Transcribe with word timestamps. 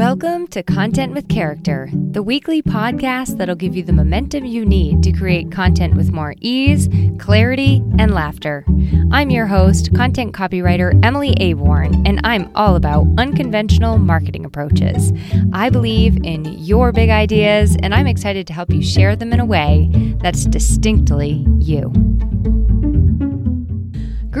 Welcome 0.00 0.46
to 0.46 0.62
Content 0.62 1.12
with 1.12 1.28
Character, 1.28 1.90
the 1.92 2.22
weekly 2.22 2.62
podcast 2.62 3.36
that'll 3.36 3.54
give 3.54 3.76
you 3.76 3.82
the 3.82 3.92
momentum 3.92 4.46
you 4.46 4.64
need 4.64 5.02
to 5.02 5.12
create 5.12 5.52
content 5.52 5.94
with 5.94 6.10
more 6.10 6.34
ease, 6.40 6.88
clarity, 7.18 7.84
and 7.98 8.14
laughter. 8.14 8.64
I'm 9.12 9.28
your 9.28 9.44
host, 9.44 9.94
content 9.94 10.32
copywriter 10.32 10.98
Emily 11.04 11.34
Aborn, 11.38 12.06
and 12.06 12.18
I'm 12.24 12.50
all 12.54 12.76
about 12.76 13.08
unconventional 13.18 13.98
marketing 13.98 14.46
approaches. 14.46 15.12
I 15.52 15.68
believe 15.68 16.16
in 16.24 16.46
your 16.46 16.92
big 16.92 17.10
ideas, 17.10 17.76
and 17.82 17.94
I'm 17.94 18.06
excited 18.06 18.46
to 18.46 18.54
help 18.54 18.70
you 18.70 18.82
share 18.82 19.16
them 19.16 19.34
in 19.34 19.40
a 19.40 19.44
way 19.44 19.90
that's 20.22 20.46
distinctly 20.46 21.44
you. 21.58 21.92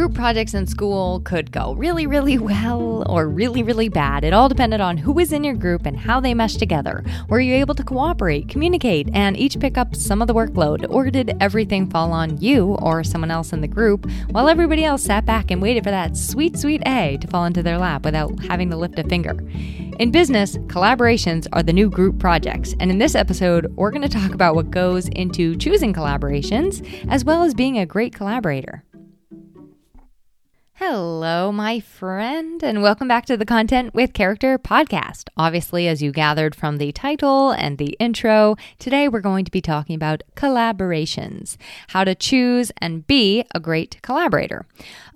Group 0.00 0.14
projects 0.14 0.54
in 0.54 0.66
school 0.66 1.20
could 1.26 1.52
go 1.52 1.74
really, 1.74 2.06
really 2.06 2.38
well 2.38 3.04
or 3.06 3.28
really, 3.28 3.62
really 3.62 3.90
bad. 3.90 4.24
It 4.24 4.32
all 4.32 4.48
depended 4.48 4.80
on 4.80 4.96
who 4.96 5.12
was 5.12 5.30
in 5.30 5.44
your 5.44 5.54
group 5.54 5.84
and 5.84 5.94
how 5.94 6.20
they 6.20 6.32
meshed 6.32 6.58
together. 6.58 7.04
Were 7.28 7.38
you 7.38 7.54
able 7.56 7.74
to 7.74 7.84
cooperate, 7.84 8.48
communicate, 8.48 9.10
and 9.12 9.36
each 9.36 9.60
pick 9.60 9.76
up 9.76 9.94
some 9.94 10.22
of 10.22 10.26
the 10.26 10.32
workload, 10.32 10.86
or 10.88 11.10
did 11.10 11.36
everything 11.38 11.86
fall 11.90 12.12
on 12.12 12.40
you 12.40 12.78
or 12.80 13.04
someone 13.04 13.30
else 13.30 13.52
in 13.52 13.60
the 13.60 13.68
group 13.68 14.10
while 14.30 14.48
everybody 14.48 14.86
else 14.86 15.02
sat 15.02 15.26
back 15.26 15.50
and 15.50 15.60
waited 15.60 15.84
for 15.84 15.90
that 15.90 16.16
sweet, 16.16 16.56
sweet 16.56 16.80
A 16.86 17.18
to 17.20 17.26
fall 17.26 17.44
into 17.44 17.62
their 17.62 17.76
lap 17.76 18.06
without 18.06 18.42
having 18.44 18.70
to 18.70 18.78
lift 18.78 18.98
a 18.98 19.04
finger? 19.04 19.38
In 19.98 20.10
business, 20.10 20.56
collaborations 20.68 21.46
are 21.52 21.62
the 21.62 21.74
new 21.74 21.90
group 21.90 22.18
projects, 22.18 22.74
and 22.80 22.90
in 22.90 22.96
this 22.96 23.14
episode, 23.14 23.66
we're 23.76 23.90
going 23.90 24.00
to 24.00 24.08
talk 24.08 24.32
about 24.32 24.54
what 24.54 24.70
goes 24.70 25.08
into 25.08 25.56
choosing 25.56 25.92
collaborations 25.92 26.82
as 27.10 27.22
well 27.22 27.42
as 27.42 27.52
being 27.52 27.76
a 27.76 27.84
great 27.84 28.14
collaborator. 28.14 28.82
Hello, 30.82 31.52
my 31.52 31.78
friend, 31.78 32.62
and 32.62 32.80
welcome 32.80 33.06
back 33.06 33.26
to 33.26 33.36
the 33.36 33.44
Content 33.44 33.92
with 33.92 34.14
Character 34.14 34.58
podcast. 34.58 35.28
Obviously, 35.36 35.86
as 35.86 36.02
you 36.02 36.10
gathered 36.10 36.54
from 36.54 36.78
the 36.78 36.90
title 36.90 37.50
and 37.50 37.76
the 37.76 37.98
intro, 38.00 38.56
today 38.78 39.06
we're 39.06 39.20
going 39.20 39.44
to 39.44 39.50
be 39.50 39.60
talking 39.60 39.94
about 39.94 40.22
collaborations, 40.36 41.58
how 41.88 42.02
to 42.02 42.14
choose 42.14 42.72
and 42.78 43.06
be 43.06 43.44
a 43.54 43.60
great 43.60 44.00
collaborator. 44.00 44.64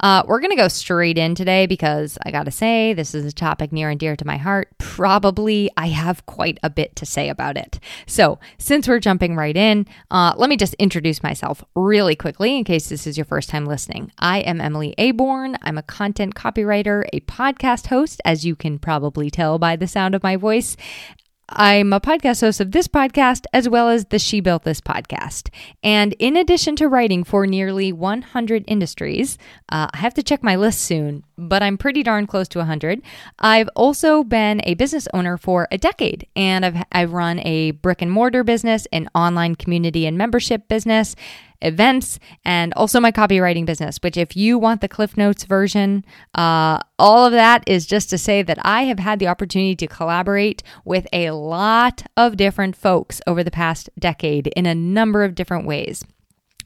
Uh, 0.00 0.22
we're 0.26 0.40
going 0.40 0.50
to 0.50 0.56
go 0.56 0.68
straight 0.68 1.16
in 1.16 1.34
today 1.34 1.64
because 1.64 2.18
I 2.26 2.30
got 2.30 2.44
to 2.44 2.50
say, 2.50 2.92
this 2.92 3.14
is 3.14 3.24
a 3.24 3.32
topic 3.32 3.72
near 3.72 3.88
and 3.88 3.98
dear 3.98 4.16
to 4.16 4.26
my 4.26 4.36
heart. 4.36 4.68
Probably 4.76 5.70
I 5.78 5.86
have 5.86 6.26
quite 6.26 6.58
a 6.62 6.68
bit 6.68 6.94
to 6.96 7.06
say 7.06 7.30
about 7.30 7.56
it. 7.56 7.80
So, 8.06 8.38
since 8.58 8.86
we're 8.86 9.00
jumping 9.00 9.34
right 9.34 9.56
in, 9.56 9.86
uh, 10.10 10.34
let 10.36 10.50
me 10.50 10.58
just 10.58 10.74
introduce 10.74 11.22
myself 11.22 11.64
really 11.74 12.16
quickly 12.16 12.58
in 12.58 12.64
case 12.64 12.90
this 12.90 13.06
is 13.06 13.16
your 13.16 13.24
first 13.24 13.48
time 13.48 13.64
listening. 13.64 14.12
I 14.18 14.40
am 14.40 14.60
Emily 14.60 14.94
Aborn. 14.98 15.53
I'm 15.62 15.78
a 15.78 15.82
content 15.82 16.34
copywriter, 16.34 17.04
a 17.12 17.20
podcast 17.20 17.86
host, 17.86 18.20
as 18.24 18.44
you 18.44 18.56
can 18.56 18.78
probably 18.78 19.30
tell 19.30 19.58
by 19.58 19.76
the 19.76 19.86
sound 19.86 20.14
of 20.14 20.22
my 20.22 20.36
voice. 20.36 20.76
I'm 21.48 21.92
a 21.92 22.00
podcast 22.00 22.40
host 22.40 22.60
of 22.60 22.72
this 22.72 22.88
podcast 22.88 23.44
as 23.52 23.68
well 23.68 23.90
as 23.90 24.06
the 24.06 24.18
She 24.18 24.40
Built 24.40 24.64
This 24.64 24.80
podcast. 24.80 25.50
And 25.82 26.14
in 26.18 26.36
addition 26.36 26.74
to 26.76 26.88
writing 26.88 27.22
for 27.22 27.46
nearly 27.46 27.92
100 27.92 28.64
industries, 28.66 29.36
uh, 29.68 29.88
I 29.92 29.98
have 29.98 30.14
to 30.14 30.22
check 30.22 30.42
my 30.42 30.56
list 30.56 30.80
soon, 30.80 31.22
but 31.36 31.62
I'm 31.62 31.78
pretty 31.78 32.02
darn 32.02 32.26
close 32.26 32.48
to 32.48 32.58
100. 32.58 33.02
I've 33.38 33.68
also 33.74 34.24
been 34.24 34.60
a 34.64 34.74
business 34.74 35.08
owner 35.12 35.36
for 35.36 35.68
a 35.70 35.78
decade, 35.78 36.26
and 36.36 36.64
I've, 36.64 36.84
I've 36.92 37.12
run 37.12 37.40
a 37.40 37.72
brick 37.72 38.02
and 38.02 38.10
mortar 38.10 38.44
business, 38.44 38.86
an 38.92 39.08
online 39.14 39.54
community 39.54 40.06
and 40.06 40.16
membership 40.16 40.68
business, 40.68 41.16
events, 41.60 42.18
and 42.44 42.72
also 42.74 43.00
my 43.00 43.10
copywriting 43.10 43.66
business, 43.66 43.98
which, 44.02 44.16
if 44.16 44.36
you 44.36 44.58
want 44.58 44.80
the 44.80 44.88
Cliff 44.88 45.16
Notes 45.16 45.44
version, 45.44 46.04
uh, 46.34 46.78
all 46.98 47.26
of 47.26 47.32
that 47.32 47.64
is 47.66 47.86
just 47.86 48.10
to 48.10 48.18
say 48.18 48.42
that 48.42 48.58
I 48.62 48.82
have 48.84 48.98
had 48.98 49.18
the 49.18 49.28
opportunity 49.28 49.74
to 49.76 49.86
collaborate 49.86 50.62
with 50.84 51.06
a 51.12 51.30
lot 51.30 52.04
of 52.16 52.36
different 52.36 52.76
folks 52.76 53.20
over 53.26 53.42
the 53.42 53.50
past 53.50 53.88
decade 53.98 54.48
in 54.48 54.66
a 54.66 54.74
number 54.74 55.24
of 55.24 55.34
different 55.34 55.66
ways. 55.66 56.04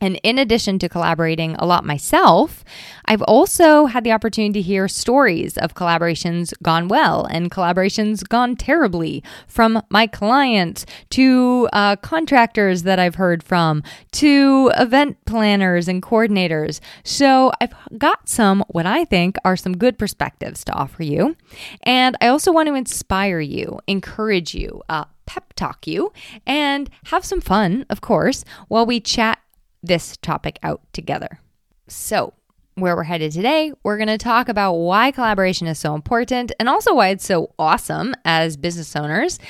And 0.01 0.21
in 0.23 0.39
addition 0.39 0.79
to 0.81 0.89
collaborating 0.89 1.55
a 1.57 1.67
lot 1.67 1.85
myself, 1.85 2.65
I've 3.07 3.23
also 3.23 3.87
had 3.87 4.05
the 4.05 4.13
opportunity 4.13 4.61
to 4.61 4.63
hear 4.63 4.87
stories 4.89 5.59
of 5.59 5.75
collaborations 5.75 6.53
gone 6.63 6.89
well 6.89 7.25
and 7.25 7.51
collaborations 7.51 8.27
gone 8.29 8.57
terribly 8.57 9.23
from 9.47 9.83
my 9.89 10.07
clients 10.07 10.87
to 11.11 11.69
uh, 11.73 11.97
contractors 11.97 12.83
that 12.85 12.99
I've 12.99 13.17
heard 13.17 13.43
from 13.43 13.83
to 14.13 14.71
event 14.77 15.17
planners 15.25 15.89
and 15.89 16.03
coordinators. 16.03 16.81
So 17.03 17.53
I've 17.61 17.75
got 17.97 18.29
some, 18.29 18.65
what 18.69 18.87
I 18.87 19.05
think 19.05 19.37
are 19.45 19.57
some 19.57 19.77
good 19.77 19.99
perspectives 19.99 20.65
to 20.65 20.73
offer 20.73 21.03
you. 21.03 21.37
And 21.83 22.17
I 22.21 22.29
also 22.29 22.53
want 22.53 22.69
to 22.69 22.75
inspire 22.75 23.41
you, 23.41 23.81
encourage 23.87 24.55
you, 24.55 24.83
uh, 24.89 25.05
pep 25.27 25.53
talk 25.55 25.87
you, 25.87 26.13
and 26.47 26.89
have 27.05 27.25
some 27.25 27.41
fun, 27.41 27.85
of 27.91 28.01
course, 28.01 28.45
while 28.69 28.87
we 28.87 29.01
chat 29.01 29.39
this 29.83 30.17
topic 30.19 30.59
out 30.63 30.81
together. 30.93 31.41
So, 31.89 32.35
where 32.75 32.95
we're 32.95 33.05
headed 33.05 33.33
today, 33.33 33.73
we're 33.83 33.97
going 33.97 34.09
to 34.09 34.19
talk 34.19 34.49
about 34.49 34.75
why 34.75 35.11
collaboration 35.11 35.67
is 35.67 35.79
so 35.79 35.95
important 35.95 36.53
and 36.61 36.69
also 36.69 36.95
why 36.95 37.09
it's 37.09 37.27
so 37.27 37.53
awesome 37.59 38.15
as 38.25 38.57
business 38.57 38.95
owners 38.95 39.41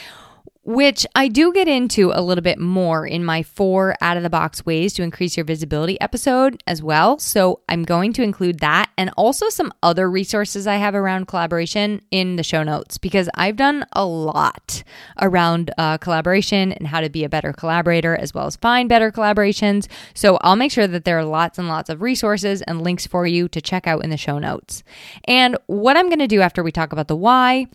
which 0.68 1.06
I 1.14 1.28
do 1.28 1.50
get 1.54 1.66
into 1.66 2.12
a 2.12 2.20
little 2.20 2.42
bit 2.42 2.58
more 2.58 3.06
in 3.06 3.24
my 3.24 3.42
four 3.42 3.94
out 4.02 4.18
of 4.18 4.22
the 4.22 4.28
box 4.28 4.66
ways 4.66 4.92
to 4.92 5.02
increase 5.02 5.34
your 5.34 5.44
visibility 5.44 5.98
episode 5.98 6.62
as 6.66 6.82
well. 6.82 7.18
So 7.18 7.60
I'm 7.70 7.84
going 7.84 8.12
to 8.12 8.22
include 8.22 8.58
that 8.58 8.90
and 8.98 9.08
also 9.16 9.48
some 9.48 9.72
other 9.82 10.10
resources 10.10 10.66
I 10.66 10.76
have 10.76 10.94
around 10.94 11.26
collaboration 11.26 12.02
in 12.10 12.36
the 12.36 12.42
show 12.42 12.62
notes 12.62 12.98
because 12.98 13.30
I've 13.34 13.56
done 13.56 13.86
a 13.94 14.04
lot 14.04 14.82
around 15.22 15.70
uh, 15.78 15.96
collaboration 15.96 16.72
and 16.72 16.86
how 16.86 17.00
to 17.00 17.08
be 17.08 17.24
a 17.24 17.30
better 17.30 17.54
collaborator 17.54 18.14
as 18.14 18.34
well 18.34 18.44
as 18.44 18.56
find 18.56 18.90
better 18.90 19.10
collaborations. 19.10 19.88
So 20.12 20.36
I'll 20.42 20.54
make 20.54 20.70
sure 20.70 20.86
that 20.86 21.06
there 21.06 21.18
are 21.18 21.24
lots 21.24 21.58
and 21.58 21.68
lots 21.68 21.88
of 21.88 22.02
resources 22.02 22.60
and 22.60 22.82
links 22.82 23.06
for 23.06 23.26
you 23.26 23.48
to 23.48 23.62
check 23.62 23.86
out 23.86 24.04
in 24.04 24.10
the 24.10 24.18
show 24.18 24.38
notes. 24.38 24.82
And 25.24 25.56
what 25.64 25.96
I'm 25.96 26.10
going 26.10 26.18
to 26.18 26.26
do 26.26 26.42
after 26.42 26.62
we 26.62 26.72
talk 26.72 26.92
about 26.92 27.08
the 27.08 27.16
why 27.16 27.68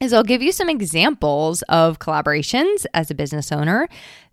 is 0.00 0.14
I'll 0.14 0.22
give 0.22 0.40
you 0.40 0.50
some 0.50 0.70
examples 0.70 1.60
of 1.62 1.98
collaborations 1.98 2.86
as 2.94 3.10
a 3.10 3.14
business 3.14 3.52
owner. 3.52 3.86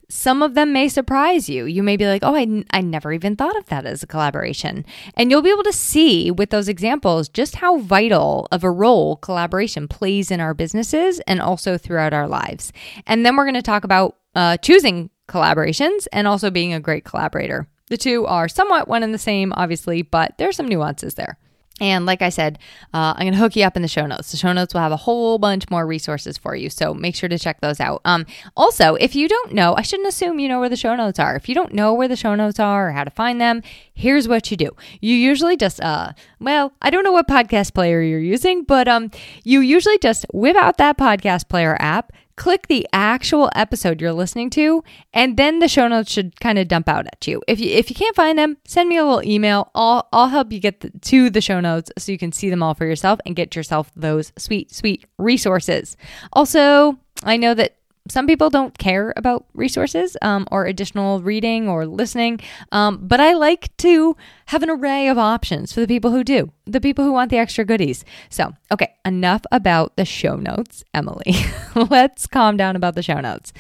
Some 0.09 0.41
of 0.41 0.53
them 0.53 0.71
may 0.71 0.87
surprise 0.87 1.49
you. 1.49 1.65
You 1.65 1.83
may 1.83 1.97
be 1.97 2.07
like, 2.07 2.23
oh, 2.23 2.33
I, 2.33 2.63
I 2.71 2.79
never 2.79 3.11
even 3.11 3.35
thought 3.35 3.57
of 3.57 3.65
that 3.65 3.85
as 3.85 4.01
a 4.01 4.07
collaboration. 4.07 4.85
And 5.15 5.29
you'll 5.29 5.41
be 5.41 5.51
able 5.51 5.63
to 5.63 5.73
see 5.73 6.31
with 6.31 6.49
those 6.49 6.69
examples 6.69 7.27
just 7.27 7.57
how 7.57 7.79
vital 7.79 8.47
of 8.49 8.63
a 8.63 8.71
role 8.71 9.17
collaboration 9.17 9.89
plays 9.89 10.31
in 10.31 10.39
our 10.39 10.53
businesses 10.53 11.19
and 11.27 11.41
also 11.41 11.77
throughout 11.77 12.13
our 12.13 12.29
lives. 12.29 12.71
And 13.05 13.25
then 13.25 13.35
we're 13.35 13.43
going 13.43 13.55
to 13.55 13.61
talk 13.61 13.83
about 13.83 14.15
uh, 14.33 14.55
choosing 14.55 15.09
collaborations 15.27 16.07
and 16.13 16.25
also 16.25 16.49
being 16.49 16.73
a 16.73 16.79
great 16.79 17.03
collaborator. 17.03 17.67
The 17.89 17.97
two 17.97 18.25
are 18.25 18.47
somewhat 18.47 18.87
one 18.87 19.03
and 19.03 19.13
the 19.13 19.17
same, 19.17 19.51
obviously, 19.57 20.01
but 20.01 20.37
there's 20.37 20.55
some 20.55 20.69
nuances 20.69 21.15
there. 21.15 21.37
And 21.79 22.05
like 22.05 22.21
I 22.21 22.29
said, 22.29 22.57
uh, 22.93 23.13
I'm 23.15 23.21
going 23.21 23.33
to 23.33 23.39
hook 23.39 23.55
you 23.55 23.63
up 23.63 23.75
in 23.75 23.83
the 23.83 23.87
show 23.87 24.05
notes. 24.05 24.31
The 24.31 24.37
show 24.37 24.51
notes 24.51 24.73
will 24.73 24.81
have 24.81 24.91
a 24.91 24.97
whole 24.97 25.37
bunch 25.37 25.69
more 25.69 25.85
resources 25.85 26.37
for 26.37 26.55
you. 26.55 26.69
So 26.69 26.93
make 26.93 27.15
sure 27.15 27.29
to 27.29 27.37
check 27.37 27.61
those 27.61 27.79
out. 27.79 28.01
Um, 28.03 28.25
also, 28.55 28.95
if 28.95 29.15
you 29.15 29.27
don't 29.27 29.53
know, 29.53 29.75
I 29.75 29.83
shouldn't 29.83 30.07
assume 30.07 30.39
you 30.39 30.47
know 30.47 30.59
where 30.59 30.69
the 30.69 30.75
show 30.75 30.95
notes 30.95 31.19
are. 31.19 31.35
If 31.35 31.47
you 31.47 31.53
don't 31.53 31.73
know 31.73 31.93
where 31.93 32.07
the 32.07 32.15
show 32.15 32.33
notes 32.33 32.59
are 32.59 32.89
or 32.89 32.91
how 32.91 33.03
to 33.03 33.11
find 33.11 33.39
them, 33.39 33.61
here's 33.93 34.27
what 34.27 34.49
you 34.49 34.57
do. 34.57 34.71
You 35.01 35.13
usually 35.13 35.55
just, 35.55 35.79
uh, 35.81 36.13
well, 36.39 36.73
I 36.81 36.89
don't 36.89 37.03
know 37.03 37.11
what 37.11 37.27
podcast 37.27 37.73
player 37.73 38.01
you're 38.01 38.19
using, 38.19 38.63
but 38.63 38.87
um, 38.87 39.11
you 39.43 39.59
usually 39.59 39.99
just 39.99 40.25
whip 40.33 40.55
out 40.55 40.77
that 40.77 40.97
podcast 40.97 41.47
player 41.47 41.77
app 41.79 42.11
click 42.37 42.67
the 42.67 42.87
actual 42.93 43.49
episode 43.55 43.99
you're 43.99 44.13
listening 44.13 44.49
to, 44.51 44.83
and 45.13 45.35
then 45.35 45.59
the 45.59 45.67
show 45.67 45.87
notes 45.89 46.11
should 46.11 46.39
kind 46.39 46.57
of 46.57 46.69
dump 46.69 46.87
out 46.87 47.05
at 47.07 47.27
you. 47.27 47.41
If 47.47 47.59
you 47.59 47.69
if 47.69 47.89
you 47.89 47.95
can't 47.95 48.15
find 48.15 48.39
them, 48.39 48.57
send 48.65 48.87
me 48.87 48.97
a 48.97 49.03
little 49.03 49.29
email. 49.29 49.69
I'll 49.75 50.07
I'll 50.13 50.29
help 50.29 50.53
you 50.53 50.59
get 50.59 50.79
the, 50.79 50.91
to 50.91 51.29
the 51.29 51.41
show 51.41 51.59
notes 51.59 51.91
so 51.97 52.11
you 52.11 52.17
can 52.17 52.31
see 52.31 52.49
them 52.49 52.63
all 52.63 52.73
for 52.73 52.85
yourself 52.85 53.19
and 53.25 53.35
get 53.35 53.55
yourself 53.55 53.91
those 53.95 54.31
sweet 54.37 54.73
sweet 54.73 55.05
resources. 55.17 55.97
Also, 56.31 56.97
I 57.23 57.35
know 57.35 57.53
that 57.55 57.75
some 58.09 58.27
people 58.27 58.49
don't 58.49 58.77
care 58.77 59.13
about 59.15 59.45
resources 59.53 60.17
um, 60.21 60.47
or 60.51 60.65
additional 60.65 61.21
reading 61.21 61.67
or 61.67 61.85
listening, 61.85 62.39
um, 62.71 62.99
but 63.01 63.19
I 63.19 63.33
like 63.33 63.75
to 63.77 64.15
have 64.47 64.63
an 64.63 64.69
array 64.69 65.07
of 65.07 65.17
options 65.17 65.73
for 65.73 65.81
the 65.81 65.87
people 65.87 66.11
who 66.11 66.23
do, 66.23 66.51
the 66.65 66.81
people 66.81 67.03
who 67.05 67.11
want 67.11 67.31
the 67.31 67.37
extra 67.37 67.65
goodies. 67.65 68.05
So, 68.29 68.53
okay, 68.71 68.93
enough 69.05 69.41
about 69.51 69.95
the 69.95 70.05
show 70.05 70.35
notes, 70.35 70.83
Emily. 70.93 71.35
Let's 71.75 72.27
calm 72.27 72.57
down 72.57 72.75
about 72.75 72.95
the 72.95 73.03
show 73.03 73.19
notes. 73.19 73.53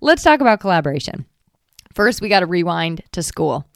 Let's 0.00 0.22
talk 0.22 0.40
about 0.40 0.60
collaboration. 0.60 1.26
First, 1.94 2.20
we 2.20 2.28
got 2.28 2.40
to 2.40 2.46
rewind 2.46 3.02
to 3.12 3.22
school. 3.22 3.66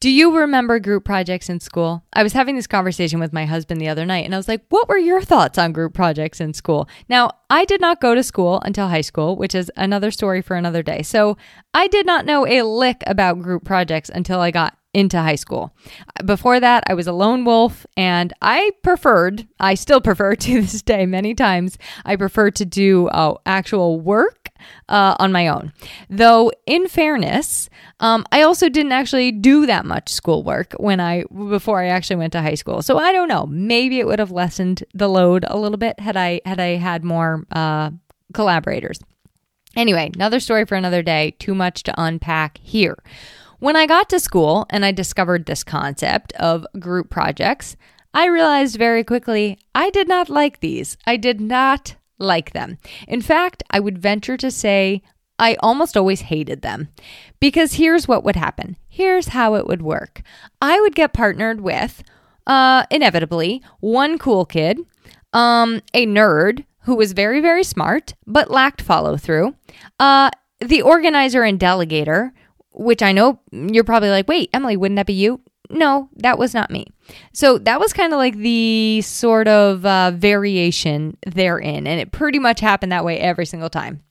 Do 0.00 0.10
you 0.10 0.38
remember 0.38 0.78
group 0.78 1.04
projects 1.04 1.48
in 1.48 1.58
school? 1.58 2.04
I 2.12 2.22
was 2.22 2.32
having 2.32 2.54
this 2.54 2.68
conversation 2.68 3.18
with 3.18 3.32
my 3.32 3.46
husband 3.46 3.80
the 3.80 3.88
other 3.88 4.06
night 4.06 4.24
and 4.24 4.32
I 4.32 4.36
was 4.36 4.46
like, 4.46 4.64
What 4.68 4.88
were 4.88 4.96
your 4.96 5.20
thoughts 5.20 5.58
on 5.58 5.72
group 5.72 5.92
projects 5.92 6.40
in 6.40 6.54
school? 6.54 6.88
Now, 7.08 7.32
I 7.50 7.64
did 7.64 7.80
not 7.80 8.00
go 8.00 8.14
to 8.14 8.22
school 8.22 8.60
until 8.64 8.86
high 8.86 9.00
school, 9.00 9.34
which 9.34 9.56
is 9.56 9.72
another 9.76 10.12
story 10.12 10.40
for 10.40 10.54
another 10.54 10.84
day. 10.84 11.02
So 11.02 11.36
I 11.74 11.88
did 11.88 12.06
not 12.06 12.26
know 12.26 12.46
a 12.46 12.62
lick 12.62 13.02
about 13.08 13.42
group 13.42 13.64
projects 13.64 14.08
until 14.08 14.38
I 14.38 14.52
got 14.52 14.78
into 14.94 15.18
high 15.18 15.34
school. 15.34 15.74
Before 16.24 16.60
that, 16.60 16.84
I 16.86 16.94
was 16.94 17.06
a 17.06 17.12
lone 17.12 17.44
wolf 17.44 17.84
and 17.96 18.32
I 18.40 18.70
preferred, 18.82 19.46
I 19.58 19.74
still 19.74 20.00
prefer 20.00 20.34
to 20.36 20.60
this 20.60 20.80
day 20.82 21.06
many 21.06 21.34
times, 21.34 21.76
I 22.04 22.16
prefer 22.16 22.50
to 22.52 22.64
do 22.64 23.08
uh, 23.08 23.34
actual 23.46 24.00
work 24.00 24.37
uh, 24.88 25.16
on 25.18 25.32
my 25.32 25.48
own. 25.48 25.72
Though, 26.08 26.50
in 26.66 26.88
fairness, 26.88 27.68
um, 28.00 28.24
I 28.32 28.42
also 28.42 28.68
didn't 28.68 28.92
actually 28.92 29.32
do 29.32 29.66
that 29.66 29.84
much 29.84 30.08
schoolwork 30.08 30.74
when 30.78 31.00
I 31.00 31.24
before 31.24 31.80
I 31.80 31.88
actually 31.88 32.16
went 32.16 32.32
to 32.32 32.42
high 32.42 32.54
school. 32.54 32.82
So 32.82 32.98
I 32.98 33.12
don't 33.12 33.28
know. 33.28 33.46
Maybe 33.46 33.98
it 33.98 34.06
would 34.06 34.18
have 34.18 34.30
lessened 34.30 34.84
the 34.94 35.08
load 35.08 35.44
a 35.48 35.58
little 35.58 35.78
bit 35.78 36.00
had 36.00 36.16
I 36.16 36.40
had 36.44 36.60
I 36.60 36.76
had 36.76 37.04
more 37.04 37.44
uh, 37.52 37.90
collaborators. 38.32 39.00
Anyway, 39.76 40.10
another 40.14 40.40
story 40.40 40.64
for 40.64 40.74
another 40.74 41.02
day. 41.02 41.36
Too 41.38 41.54
much 41.54 41.82
to 41.84 41.94
unpack 41.96 42.58
here. 42.62 42.96
When 43.60 43.76
I 43.76 43.86
got 43.86 44.08
to 44.10 44.20
school 44.20 44.66
and 44.70 44.84
I 44.84 44.92
discovered 44.92 45.46
this 45.46 45.64
concept 45.64 46.32
of 46.34 46.64
group 46.78 47.10
projects, 47.10 47.76
I 48.14 48.26
realized 48.26 48.76
very 48.76 49.04
quickly 49.04 49.58
I 49.74 49.90
did 49.90 50.08
not 50.08 50.28
like 50.28 50.60
these. 50.60 50.96
I 51.06 51.16
did 51.16 51.40
not 51.40 51.96
like 52.18 52.52
them. 52.52 52.78
In 53.06 53.20
fact, 53.20 53.62
I 53.70 53.80
would 53.80 53.98
venture 53.98 54.36
to 54.36 54.50
say 54.50 55.02
I 55.38 55.56
almost 55.60 55.96
always 55.96 56.22
hated 56.22 56.62
them. 56.62 56.88
Because 57.40 57.74
here's 57.74 58.08
what 58.08 58.24
would 58.24 58.36
happen 58.36 58.76
here's 58.88 59.28
how 59.28 59.54
it 59.54 59.66
would 59.66 59.82
work 59.82 60.22
I 60.60 60.80
would 60.80 60.94
get 60.94 61.12
partnered 61.12 61.60
with, 61.60 62.02
uh, 62.46 62.84
inevitably, 62.90 63.62
one 63.80 64.18
cool 64.18 64.44
kid, 64.44 64.80
um, 65.32 65.80
a 65.94 66.06
nerd 66.06 66.64
who 66.82 66.96
was 66.96 67.12
very, 67.12 67.40
very 67.40 67.62
smart 67.62 68.14
but 68.26 68.50
lacked 68.50 68.82
follow 68.82 69.16
through, 69.16 69.54
uh, 70.00 70.30
the 70.60 70.82
organizer 70.82 71.42
and 71.42 71.60
delegator 71.60 72.32
which 72.78 73.02
I 73.02 73.12
know 73.12 73.40
you're 73.50 73.84
probably 73.84 74.10
like, 74.10 74.28
wait, 74.28 74.50
Emily, 74.52 74.76
wouldn't 74.76 74.96
that 74.96 75.06
be 75.06 75.12
you? 75.12 75.40
No, 75.68 76.08
that 76.16 76.38
was 76.38 76.54
not 76.54 76.70
me. 76.70 76.86
So 77.32 77.58
that 77.58 77.80
was 77.80 77.92
kind 77.92 78.12
of 78.12 78.18
like 78.18 78.36
the 78.36 79.00
sort 79.02 79.48
of 79.48 79.84
uh, 79.86 80.12
variation 80.12 81.16
therein. 81.26 81.86
And 81.86 82.00
it 82.00 82.12
pretty 82.12 82.38
much 82.38 82.60
happened 82.60 82.92
that 82.92 83.04
way 83.04 83.18
every 83.18 83.46
single 83.46 83.70
time. 83.70 84.02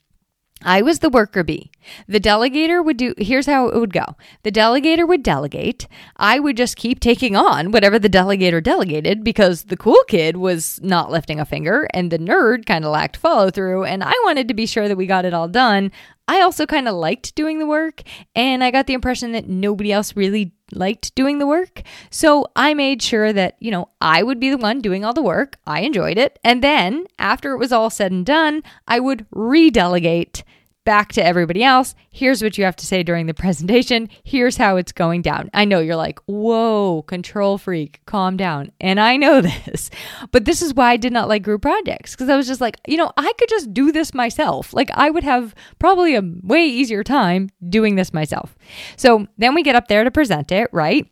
I 0.64 0.82
was 0.82 1.00
the 1.00 1.10
worker 1.10 1.44
bee. 1.44 1.72
The 2.08 2.20
delegator 2.20 2.84
would 2.84 2.98
do, 2.98 3.14
here's 3.18 3.46
how 3.46 3.68
it 3.68 3.80
would 3.80 3.94
go 3.94 4.06
the 4.44 4.52
delegator 4.52 5.08
would 5.08 5.24
delegate. 5.24 5.88
I 6.18 6.40
would 6.40 6.58
just 6.58 6.76
keep 6.76 7.00
taking 7.00 7.36
on 7.36 7.72
whatever 7.72 8.00
the 8.00 8.10
delegator 8.10 8.62
delegated 8.62 9.24
because 9.24 9.66
the 9.66 9.78
cool 9.78 10.04
kid 10.08 10.38
was 10.38 10.80
not 10.84 11.12
lifting 11.12 11.40
a 11.40 11.46
finger 11.46 11.88
and 11.94 12.12
the 12.12 12.20
nerd 12.20 12.66
kind 12.66 12.86
of 12.86 12.92
lacked 12.92 13.18
follow 13.18 13.50
through. 13.50 13.86
And 13.86 14.04
I 14.04 14.14
wanted 14.24 14.48
to 14.48 14.54
be 14.54 14.66
sure 14.66 14.88
that 14.88 14.98
we 14.98 15.06
got 15.06 15.26
it 15.26 15.34
all 15.34 15.48
done. 15.48 15.92
I 16.28 16.42
also 16.42 16.66
kind 16.66 16.88
of 16.90 16.96
liked 16.96 17.36
doing 17.36 17.58
the 17.58 17.66
work, 17.66 18.02
and 18.36 18.62
I 18.62 18.70
got 18.70 18.86
the 18.86 18.94
impression 18.94 19.32
that 19.32 19.48
nobody 19.48 19.94
else 19.94 20.16
really 20.16 20.52
liked 20.74 21.16
doing 21.16 21.40
the 21.40 21.48
work. 21.48 21.84
So 22.10 22.48
I 22.54 22.74
made 22.74 23.02
sure 23.02 23.32
that, 23.32 23.56
you 23.60 23.72
know, 23.72 23.90
I 24.02 24.24
would 24.24 24.40
be 24.40 24.50
the 24.50 24.58
one 24.58 24.82
doing 24.82 25.06
all 25.06 25.14
the 25.14 25.22
work. 25.22 25.58
I 25.66 25.82
enjoyed 25.82 26.18
it. 26.18 26.38
And 26.44 26.62
then 26.62 27.06
after 27.18 27.54
it 27.54 27.60
was 27.60 27.72
all 27.72 27.90
said 27.90 28.12
and 28.12 28.26
done, 28.26 28.64
I 28.88 29.00
would 29.00 29.26
redelegate 29.30 30.44
back 30.88 31.12
to 31.12 31.22
everybody 31.22 31.66
else. 31.66 31.96
Here's 32.10 32.42
what 32.42 32.58
you 32.58 32.64
have 32.64 32.78
to 32.78 32.86
say 32.86 33.04
during 33.04 33.26
the 33.26 33.34
presentation. 33.34 34.08
Here's 34.24 34.56
how 34.56 34.78
it's 34.78 34.94
going 34.94 35.22
down. 35.22 35.50
I 35.54 35.66
know 35.66 35.82
you're 35.82 35.98
like, 35.98 36.18
whoa, 36.28 37.02
control 37.02 37.58
freak, 37.58 38.00
calm 38.06 38.38
down. 38.38 38.72
And 38.80 38.98
I 38.98 39.18
know 39.18 39.42
this, 39.66 39.90
but 40.32 40.46
this 40.46 40.62
is 40.62 40.74
why 40.74 40.92
I 40.92 40.96
did 40.98 41.12
not 41.12 41.28
like 41.28 41.44
group 41.44 41.62
projects 41.62 42.14
because 42.14 42.30
I 42.30 42.38
was 42.38 42.48
just 42.48 42.62
like, 42.62 42.78
you 42.88 42.96
know, 42.96 43.12
I 43.18 43.34
could 43.38 43.50
just 43.50 43.74
do 43.74 43.92
this 43.92 44.14
myself. 44.14 44.74
Like, 44.74 44.90
I 44.94 45.10
would 45.10 45.26
have 45.26 45.54
probably 45.78 46.16
a 46.16 46.24
way 46.42 46.66
easier 46.66 47.04
time 47.04 47.50
doing 47.68 47.96
this 47.96 48.14
myself. 48.14 48.56
So 48.96 49.28
then 49.38 49.54
we 49.54 49.64
get 49.64 49.76
up 49.76 49.90
there 49.90 50.06
to 50.06 50.12
present 50.12 50.54
it, 50.54 50.70
right? 50.72 51.06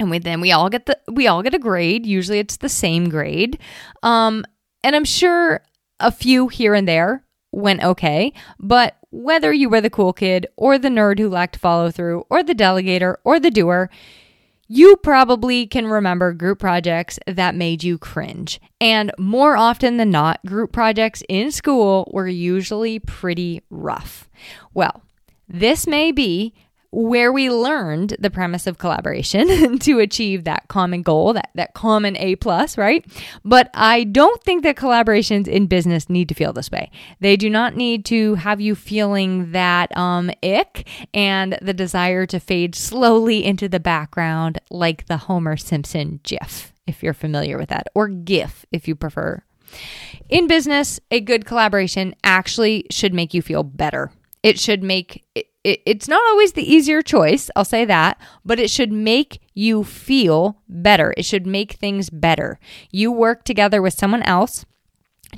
and 0.00 0.10
we, 0.10 0.18
then 0.18 0.40
we 0.40 0.50
all 0.50 0.68
get 0.68 0.86
the 0.86 0.98
we 1.12 1.28
all 1.28 1.42
get 1.42 1.54
a 1.54 1.58
grade 1.58 2.06
usually 2.06 2.38
it's 2.38 2.56
the 2.56 2.68
same 2.68 3.10
grade 3.10 3.58
um, 4.02 4.42
and 4.82 4.96
i'm 4.96 5.04
sure 5.04 5.60
a 6.00 6.10
few 6.10 6.48
here 6.48 6.74
and 6.74 6.88
there 6.88 7.22
went 7.52 7.84
okay 7.84 8.32
but 8.58 8.96
whether 9.12 9.52
you 9.52 9.68
were 9.68 9.80
the 9.80 9.90
cool 9.90 10.12
kid 10.12 10.46
or 10.56 10.78
the 10.78 10.88
nerd 10.88 11.18
who 11.18 11.28
lacked 11.28 11.56
follow 11.56 11.90
through 11.90 12.24
or 12.30 12.42
the 12.42 12.54
delegator 12.54 13.16
or 13.22 13.38
the 13.38 13.50
doer, 13.50 13.90
you 14.68 14.96
probably 14.96 15.66
can 15.66 15.86
remember 15.86 16.32
group 16.32 16.58
projects 16.58 17.18
that 17.26 17.54
made 17.54 17.84
you 17.84 17.98
cringe. 17.98 18.58
And 18.80 19.12
more 19.18 19.54
often 19.54 19.98
than 19.98 20.10
not, 20.10 20.44
group 20.46 20.72
projects 20.72 21.22
in 21.28 21.52
school 21.52 22.10
were 22.12 22.26
usually 22.26 22.98
pretty 22.98 23.60
rough. 23.68 24.30
Well, 24.72 25.02
this 25.46 25.86
may 25.86 26.10
be 26.10 26.54
where 26.92 27.32
we 27.32 27.50
learned 27.50 28.14
the 28.18 28.30
premise 28.30 28.66
of 28.66 28.76
collaboration 28.76 29.78
to 29.78 29.98
achieve 29.98 30.44
that 30.44 30.68
common 30.68 31.02
goal, 31.02 31.32
that, 31.32 31.50
that 31.54 31.74
common 31.74 32.16
A 32.18 32.36
plus, 32.36 32.76
right? 32.76 33.04
But 33.44 33.70
I 33.74 34.04
don't 34.04 34.42
think 34.42 34.62
that 34.62 34.76
collaborations 34.76 35.48
in 35.48 35.66
business 35.66 36.10
need 36.10 36.28
to 36.28 36.34
feel 36.34 36.52
this 36.52 36.70
way. 36.70 36.90
They 37.18 37.36
do 37.36 37.48
not 37.48 37.74
need 37.76 38.04
to 38.06 38.34
have 38.36 38.60
you 38.60 38.74
feeling 38.74 39.52
that 39.52 39.96
um, 39.96 40.30
ick 40.42 40.86
and 41.14 41.58
the 41.62 41.72
desire 41.72 42.26
to 42.26 42.38
fade 42.38 42.74
slowly 42.74 43.42
into 43.42 43.68
the 43.70 43.80
background 43.80 44.60
like 44.70 45.06
the 45.06 45.16
Homer 45.16 45.56
Simpson 45.56 46.20
GIF, 46.24 46.74
if 46.86 47.02
you're 47.02 47.14
familiar 47.14 47.56
with 47.56 47.70
that, 47.70 47.86
or 47.94 48.08
GIF 48.08 48.66
if 48.70 48.86
you 48.86 48.94
prefer. 48.94 49.42
In 50.28 50.46
business, 50.46 51.00
a 51.10 51.20
good 51.20 51.46
collaboration 51.46 52.14
actually 52.22 52.86
should 52.90 53.14
make 53.14 53.32
you 53.32 53.40
feel 53.40 53.62
better. 53.62 54.12
It 54.42 54.58
should 54.58 54.82
make 54.82 55.24
it, 55.34 55.46
it, 55.64 55.80
it's 55.86 56.08
not 56.08 56.22
always 56.30 56.52
the 56.52 56.70
easier 56.70 57.02
choice, 57.02 57.50
I'll 57.54 57.64
say 57.64 57.84
that, 57.84 58.20
but 58.44 58.58
it 58.58 58.70
should 58.70 58.92
make 58.92 59.40
you 59.54 59.84
feel 59.84 60.60
better. 60.68 61.14
It 61.16 61.24
should 61.24 61.46
make 61.46 61.72
things 61.72 62.10
better. 62.10 62.58
You 62.90 63.12
work 63.12 63.44
together 63.44 63.80
with 63.80 63.94
someone 63.94 64.22
else 64.22 64.64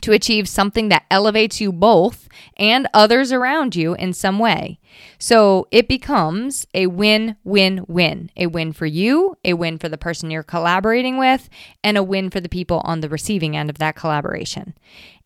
to 0.00 0.12
achieve 0.12 0.48
something 0.48 0.88
that 0.88 1.04
elevates 1.10 1.60
you 1.60 1.72
both 1.72 2.28
and 2.56 2.88
others 2.92 3.32
around 3.32 3.76
you 3.76 3.94
in 3.94 4.12
some 4.12 4.38
way. 4.38 4.80
So 5.18 5.68
it 5.70 5.88
becomes 5.88 6.66
a 6.74 6.88
win 6.88 7.36
win 7.44 7.84
win 7.86 8.30
a 8.36 8.46
win 8.46 8.72
for 8.72 8.86
you, 8.86 9.36
a 9.44 9.54
win 9.54 9.78
for 9.78 9.88
the 9.88 9.98
person 9.98 10.30
you're 10.30 10.42
collaborating 10.42 11.16
with, 11.16 11.48
and 11.82 11.96
a 11.96 12.02
win 12.02 12.30
for 12.30 12.40
the 12.40 12.48
people 12.48 12.80
on 12.84 13.00
the 13.00 13.08
receiving 13.08 13.56
end 13.56 13.70
of 13.70 13.78
that 13.78 13.94
collaboration. 13.94 14.74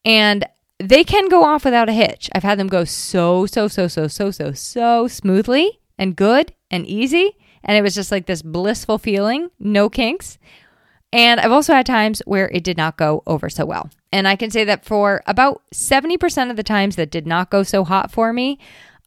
And 0.05 0.47
they 0.79 1.05
can 1.05 1.29
go 1.29 1.45
off 1.45 1.65
without 1.65 1.89
a 1.89 1.93
hitch. 1.93 2.31
I've 2.35 2.45
had 2.45 2.59
them 2.59 2.69
go 2.69 2.85
so, 2.85 3.47
so, 3.47 3.69
so, 3.69 3.89
so, 3.89 4.07
so, 4.07 4.31
so, 4.31 4.53
so 4.53 5.09
smoothly 5.09 5.81
and 5.99 6.17
good 6.17 6.53
and 6.71 6.87
easy. 6.87 7.37
And 7.65 7.77
it 7.77 7.83
was 7.83 7.95
just 7.95 8.13
like 8.13 8.27
this 8.27 8.43
blissful 8.43 8.99
feeling, 8.99 9.51
no 9.59 9.91
kinks. 9.91 10.39
And 11.13 11.41
I've 11.41 11.53
also 11.53 11.73
had 11.75 11.87
times 11.87 12.23
where 12.27 12.49
it 12.51 12.63
did 12.63 12.77
not 12.77 12.97
go 12.97 13.23
over 13.27 13.49
so 13.49 13.65
well. 13.65 13.91
And 14.13 14.29
I 14.29 14.37
can 14.37 14.51
say 14.51 14.65
that 14.65 14.85
for 14.85 15.23
about 15.27 15.63
70% 15.75 16.51
of 16.51 16.57
the 16.57 16.63
times 16.63 16.97
that 16.97 17.11
did 17.11 17.27
not 17.27 17.51
go 17.51 17.63
so 17.63 17.85
hot 17.85 18.11
for 18.11 18.33
me, 18.33 18.59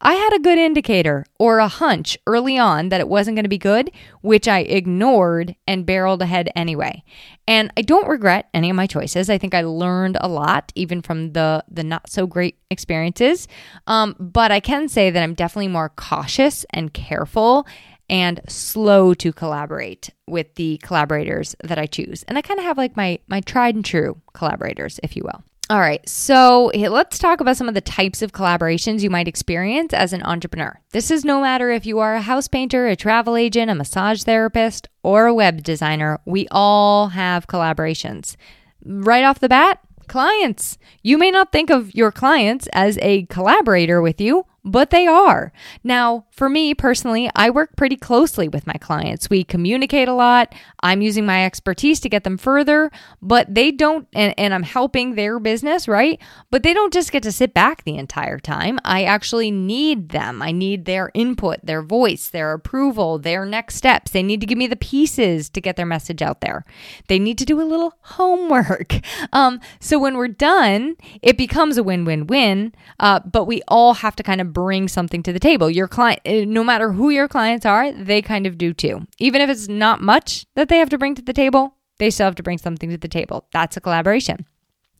I 0.04 0.14
had 0.14 0.32
a 0.34 0.40
good 0.40 0.58
indicator 0.58 1.24
or 1.38 1.58
a 1.58 1.68
hunch 1.68 2.18
early 2.26 2.58
on 2.58 2.88
that 2.88 3.00
it 3.00 3.08
wasn't 3.08 3.36
going 3.36 3.44
to 3.44 3.48
be 3.48 3.56
good, 3.56 3.90
which 4.20 4.48
I 4.48 4.60
ignored 4.60 5.54
and 5.68 5.86
barreled 5.86 6.22
ahead 6.22 6.50
anyway. 6.56 7.04
And 7.46 7.72
I 7.76 7.82
don't 7.82 8.08
regret 8.08 8.48
any 8.52 8.68
of 8.68 8.74
my 8.74 8.88
choices. 8.88 9.30
I 9.30 9.38
think 9.38 9.54
I 9.54 9.62
learned 9.62 10.18
a 10.20 10.28
lot, 10.28 10.72
even 10.74 11.02
from 11.02 11.32
the 11.32 11.64
the 11.70 11.84
not 11.84 12.10
so 12.10 12.26
great 12.26 12.58
experiences. 12.70 13.46
Um, 13.86 14.16
but 14.18 14.50
I 14.50 14.58
can 14.58 14.88
say 14.88 15.10
that 15.10 15.22
I'm 15.22 15.34
definitely 15.34 15.68
more 15.68 15.90
cautious 15.90 16.66
and 16.70 16.92
careful 16.92 17.66
and 18.10 18.40
slow 18.48 19.14
to 19.14 19.32
collaborate 19.32 20.10
with 20.26 20.54
the 20.56 20.78
collaborators 20.78 21.54
that 21.62 21.78
I 21.78 21.86
choose. 21.86 22.24
And 22.24 22.36
I 22.36 22.42
kind 22.42 22.58
of 22.58 22.64
have 22.64 22.76
like 22.76 22.96
my 22.96 23.20
my 23.28 23.40
tried 23.40 23.76
and 23.76 23.84
true 23.84 24.20
collaborators, 24.34 24.98
if 25.04 25.16
you 25.16 25.22
will. 25.24 25.44
All 25.72 25.80
right, 25.80 26.06
so 26.06 26.70
let's 26.74 27.18
talk 27.18 27.40
about 27.40 27.56
some 27.56 27.66
of 27.66 27.72
the 27.72 27.80
types 27.80 28.20
of 28.20 28.32
collaborations 28.32 29.00
you 29.00 29.08
might 29.08 29.26
experience 29.26 29.94
as 29.94 30.12
an 30.12 30.22
entrepreneur. 30.22 30.78
This 30.90 31.10
is 31.10 31.24
no 31.24 31.40
matter 31.40 31.70
if 31.70 31.86
you 31.86 31.98
are 31.98 32.14
a 32.14 32.20
house 32.20 32.46
painter, 32.46 32.88
a 32.88 32.94
travel 32.94 33.36
agent, 33.36 33.70
a 33.70 33.74
massage 33.74 34.22
therapist, 34.22 34.90
or 35.02 35.24
a 35.24 35.32
web 35.32 35.62
designer, 35.62 36.20
we 36.26 36.46
all 36.50 37.08
have 37.08 37.46
collaborations. 37.46 38.36
Right 38.84 39.24
off 39.24 39.40
the 39.40 39.48
bat, 39.48 39.78
clients. 40.08 40.76
You 41.02 41.16
may 41.16 41.30
not 41.30 41.52
think 41.52 41.70
of 41.70 41.94
your 41.94 42.12
clients 42.12 42.68
as 42.74 42.98
a 43.00 43.24
collaborator 43.30 44.02
with 44.02 44.20
you, 44.20 44.44
but 44.64 44.90
they 44.90 45.06
are. 45.06 45.52
Now, 45.82 46.26
for 46.30 46.48
me 46.48 46.74
personally, 46.74 47.30
I 47.34 47.50
work 47.50 47.76
pretty 47.76 47.96
closely 47.96 48.48
with 48.48 48.66
my 48.66 48.74
clients. 48.74 49.28
We 49.28 49.42
communicate 49.44 50.08
a 50.08 50.14
lot. 50.14 50.54
I'm 50.82 51.02
using 51.02 51.26
my 51.26 51.44
expertise 51.44 51.98
to 52.00 52.08
get 52.08 52.24
them 52.24 52.38
further, 52.38 52.90
but 53.20 53.52
they 53.52 53.70
don't, 53.72 54.06
and, 54.12 54.34
and, 54.38 54.52
I'm 54.52 54.62
helping 54.62 55.14
their 55.14 55.38
business, 55.38 55.88
right? 55.88 56.20
But 56.50 56.62
they 56.62 56.74
don't 56.74 56.92
just 56.92 57.10
get 57.10 57.22
to 57.22 57.32
sit 57.32 57.54
back 57.54 57.84
the 57.84 57.96
entire 57.96 58.38
time. 58.38 58.78
I 58.84 59.04
actually 59.04 59.50
need 59.50 60.10
them. 60.10 60.42
I 60.42 60.52
need 60.52 60.84
their 60.84 61.10
input, 61.14 61.64
their 61.64 61.82
voice, 61.82 62.28
their 62.28 62.52
approval, 62.52 63.18
their 63.18 63.46
next 63.46 63.76
steps. 63.76 64.10
They 64.10 64.22
need 64.22 64.40
to 64.40 64.46
give 64.46 64.58
me 64.58 64.66
the 64.66 64.76
pieces 64.76 65.48
to 65.50 65.60
get 65.60 65.76
their 65.76 65.86
message 65.86 66.20
out 66.20 66.40
there. 66.40 66.64
They 67.08 67.18
need 67.18 67.38
to 67.38 67.44
do 67.44 67.60
a 67.60 67.64
little 67.64 67.94
homework. 68.00 69.00
Um, 69.32 69.60
so 69.80 69.98
when 69.98 70.16
we're 70.16 70.28
done, 70.28 70.96
it 71.22 71.38
becomes 71.38 71.78
a 71.78 71.82
win 71.82 72.04
win 72.04 72.26
win, 72.26 72.74
uh, 72.98 73.20
but 73.20 73.44
we 73.44 73.62
all 73.68 73.94
have 73.94 74.16
to 74.16 74.22
kind 74.22 74.40
of 74.40 74.51
bring 74.52 74.88
something 74.88 75.22
to 75.22 75.32
the 75.32 75.40
table. 75.40 75.70
Your 75.70 75.88
client, 75.88 76.20
eh, 76.24 76.44
no 76.46 76.62
matter 76.62 76.92
who 76.92 77.10
your 77.10 77.28
clients 77.28 77.66
are, 77.66 77.92
they 77.92 78.22
kind 78.22 78.46
of 78.46 78.58
do 78.58 78.72
too. 78.72 79.06
Even 79.18 79.40
if 79.40 79.50
it's 79.50 79.68
not 79.68 80.00
much 80.00 80.46
that 80.54 80.68
they 80.68 80.78
have 80.78 80.90
to 80.90 80.98
bring 80.98 81.14
to 81.14 81.22
the 81.22 81.32
table, 81.32 81.76
they 81.98 82.10
still 82.10 82.26
have 82.26 82.34
to 82.36 82.42
bring 82.42 82.58
something 82.58 82.90
to 82.90 82.98
the 82.98 83.08
table. 83.08 83.46
That's 83.52 83.76
a 83.76 83.80
collaboration. 83.80 84.46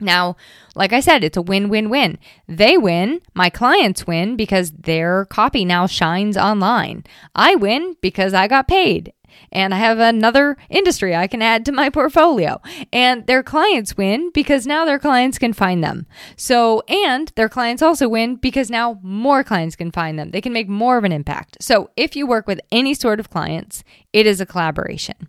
Now, 0.00 0.37
like 0.75 0.92
I 0.92 1.00
said, 1.00 1.23
it's 1.23 1.37
a 1.37 1.42
win 1.42 1.68
win 1.68 1.88
win. 1.88 2.18
They 2.49 2.76
win, 2.76 3.21
my 3.35 3.50
clients 3.50 4.06
win 4.06 4.37
because 4.37 4.73
their 4.73 5.25
copy 5.26 5.64
now 5.64 5.87
shines 5.87 6.37
online. 6.37 7.04
I 7.35 7.54
win 7.54 7.97
because 8.02 8.35
I 8.35 8.49
got 8.49 8.68
paid 8.68 9.12
and 9.50 9.74
I 9.74 9.78
have 9.78 9.98
another 9.98 10.56
industry 10.70 11.14
I 11.14 11.26
can 11.26 11.42
add 11.42 11.64
to 11.66 11.72
my 11.72 11.90
portfolio. 11.90 12.60
And 12.92 13.26
their 13.26 13.42
clients 13.42 13.96
win 13.96 14.30
because 14.32 14.66
now 14.66 14.84
their 14.84 14.98
clients 14.98 15.38
can 15.38 15.52
find 15.52 15.82
them. 15.82 16.06
So, 16.36 16.82
and 16.88 17.32
their 17.36 17.48
clients 17.48 17.82
also 17.82 18.08
win 18.08 18.36
because 18.36 18.70
now 18.70 18.98
more 19.02 19.44
clients 19.44 19.76
can 19.76 19.90
find 19.90 20.18
them. 20.18 20.30
They 20.30 20.40
can 20.40 20.52
make 20.52 20.68
more 20.68 20.98
of 20.98 21.04
an 21.04 21.12
impact. 21.12 21.58
So, 21.60 21.90
if 21.96 22.16
you 22.16 22.26
work 22.26 22.46
with 22.46 22.60
any 22.70 22.94
sort 22.94 23.20
of 23.20 23.30
clients, 23.30 23.84
it 24.12 24.26
is 24.26 24.40
a 24.40 24.47
collaboration. 24.47 25.28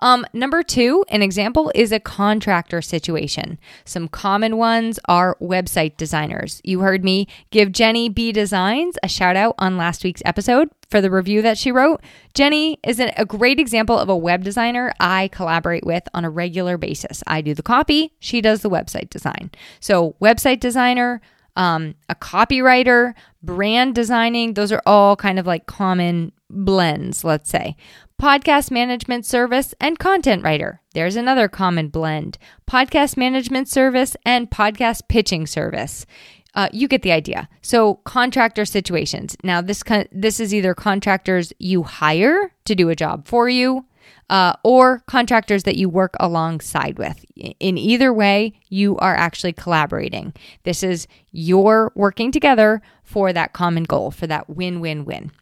Um, 0.00 0.26
number 0.32 0.62
two, 0.62 1.04
an 1.08 1.22
example 1.22 1.70
is 1.74 1.92
a 1.92 2.00
contractor 2.00 2.82
situation. 2.82 3.58
Some 3.84 4.08
common 4.08 4.56
ones 4.56 4.98
are 5.06 5.36
website 5.40 5.96
designers. 5.96 6.60
You 6.64 6.80
heard 6.80 7.04
me 7.04 7.28
give 7.50 7.72
Jenny 7.72 8.08
B 8.08 8.32
Designs 8.32 8.96
a 9.02 9.08
shout 9.08 9.36
out 9.36 9.54
on 9.58 9.76
last 9.76 10.02
week's 10.02 10.22
episode 10.24 10.68
for 10.90 11.00
the 11.00 11.10
review 11.10 11.42
that 11.42 11.58
she 11.58 11.70
wrote. 11.70 12.02
Jenny 12.34 12.78
is 12.84 13.00
a 13.00 13.24
great 13.24 13.60
example 13.60 13.98
of 13.98 14.08
a 14.08 14.16
web 14.16 14.42
designer 14.42 14.92
I 14.98 15.28
collaborate 15.28 15.86
with 15.86 16.08
on 16.14 16.24
a 16.24 16.30
regular 16.30 16.76
basis. 16.76 17.22
I 17.26 17.40
do 17.40 17.54
the 17.54 17.62
copy, 17.62 18.12
she 18.18 18.40
does 18.40 18.62
the 18.62 18.70
website 18.70 19.10
design. 19.10 19.50
So, 19.80 20.16
website 20.20 20.60
designer, 20.60 21.20
um, 21.56 21.94
a 22.08 22.14
copywriter, 22.14 23.14
brand 23.42 23.94
designing, 23.94 24.54
those 24.54 24.72
are 24.72 24.82
all 24.86 25.16
kind 25.16 25.38
of 25.38 25.46
like 25.46 25.66
common 25.66 26.32
blends, 26.50 27.24
let's 27.24 27.50
say. 27.50 27.76
Podcast 28.22 28.70
management 28.70 29.26
service 29.26 29.74
and 29.80 29.98
content 29.98 30.44
writer. 30.44 30.80
There's 30.94 31.16
another 31.16 31.48
common 31.48 31.88
blend. 31.88 32.38
Podcast 32.70 33.16
management 33.16 33.66
service 33.66 34.16
and 34.24 34.48
podcast 34.48 35.08
pitching 35.08 35.44
service. 35.44 36.06
Uh, 36.54 36.68
you 36.72 36.86
get 36.86 37.02
the 37.02 37.10
idea. 37.10 37.48
So 37.62 37.94
contractor 38.04 38.64
situations. 38.64 39.36
Now 39.42 39.60
this 39.60 39.82
con- 39.82 40.06
this 40.12 40.38
is 40.38 40.54
either 40.54 40.72
contractors 40.72 41.52
you 41.58 41.82
hire 41.82 42.54
to 42.64 42.76
do 42.76 42.90
a 42.90 42.94
job 42.94 43.26
for 43.26 43.48
you, 43.48 43.86
uh, 44.30 44.52
or 44.62 45.02
contractors 45.08 45.64
that 45.64 45.74
you 45.74 45.88
work 45.88 46.14
alongside 46.20 46.98
with. 46.98 47.24
In 47.34 47.76
either 47.76 48.12
way, 48.12 48.52
you 48.68 48.96
are 48.98 49.16
actually 49.16 49.52
collaborating. 49.52 50.32
This 50.62 50.84
is 50.84 51.08
you're 51.32 51.90
working 51.96 52.30
together 52.30 52.82
for 53.02 53.32
that 53.32 53.52
common 53.52 53.82
goal, 53.82 54.12
for 54.12 54.28
that 54.28 54.48
win 54.48 54.78
win 54.78 55.04
win. 55.04 55.32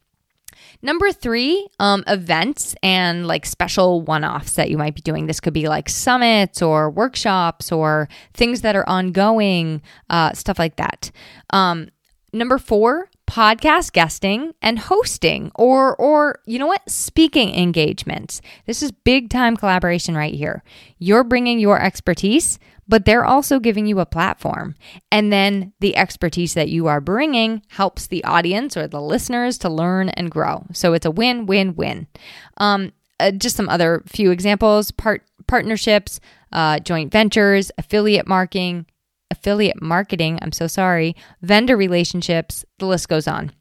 Number 0.83 1.13
three, 1.13 1.69
um, 1.79 2.05
events 2.07 2.75
and 2.83 3.27
like 3.27 3.45
special 3.45 4.01
one 4.01 4.25
offs 4.25 4.55
that 4.55 4.71
you 4.71 4.79
might 4.79 4.95
be 4.95 5.03
doing. 5.03 5.27
This 5.27 5.41
could 5.41 5.53
be 5.53 5.69
like 5.69 5.89
summits 5.89 6.63
or 6.63 6.89
workshops 6.91 7.71
or 7.71 8.09
things 8.33 8.63
that 8.63 8.75
are 8.75 8.89
ongoing, 8.89 9.83
uh, 10.09 10.33
stuff 10.33 10.59
like 10.59 10.77
that. 10.77 11.11
Um, 11.51 11.89
number 12.33 12.57
four, 12.57 13.11
podcast 13.31 13.93
guesting 13.93 14.53
and 14.61 14.79
hosting 14.79 15.53
or 15.55 15.95
or 15.97 16.41
you 16.47 16.59
know 16.59 16.67
what 16.67 16.83
speaking 16.91 17.55
engagements 17.55 18.41
this 18.67 18.83
is 18.83 18.91
big 18.91 19.31
time 19.31 19.57
collaboration 19.57 20.17
right 20.17 20.35
here 20.35 20.65
you're 20.99 21.23
bringing 21.23 21.61
your 21.61 21.81
expertise 21.81 22.59
but 22.91 23.05
they're 23.05 23.25
also 23.25 23.61
giving 23.61 23.87
you 23.87 24.01
a 24.01 24.05
platform. 24.05 24.75
And 25.13 25.33
then 25.33 25.73
the 25.79 25.97
expertise 25.97 26.55
that 26.55 26.71
you 26.71 26.89
are 26.89 27.01
bringing 27.01 27.63
helps 27.69 28.09
the 28.09 28.25
audience 28.25 28.77
or 28.77 28.89
the 28.89 29.01
listeners 29.01 29.59
to 29.59 29.69
learn 29.69 30.09
and 30.09 30.29
grow. 30.29 30.67
So 30.73 30.93
it's 30.93 31.07
a 31.07 31.11
win, 31.11 31.47
win, 31.47 31.77
win. 31.77 32.09
Um, 32.57 32.93
uh, 33.21 33.31
just 33.31 33.55
some 33.55 33.69
other 33.69 34.03
few 34.07 34.33
examples 34.33 34.91
part 34.91 35.23
partnerships, 35.47 36.21
uh, 36.53 36.81
joint 36.81 37.13
ventures, 37.13 37.71
affiliate 37.79 38.27
marketing, 38.27 38.87
affiliate 39.31 39.81
marketing. 39.81 40.39
I'm 40.43 40.53
so 40.53 40.67
sorry, 40.67 41.17
vendor 41.43 41.77
relationships. 41.77 42.65
The 42.79 42.87
list 42.87 43.09
goes 43.09 43.29
on. 43.29 43.53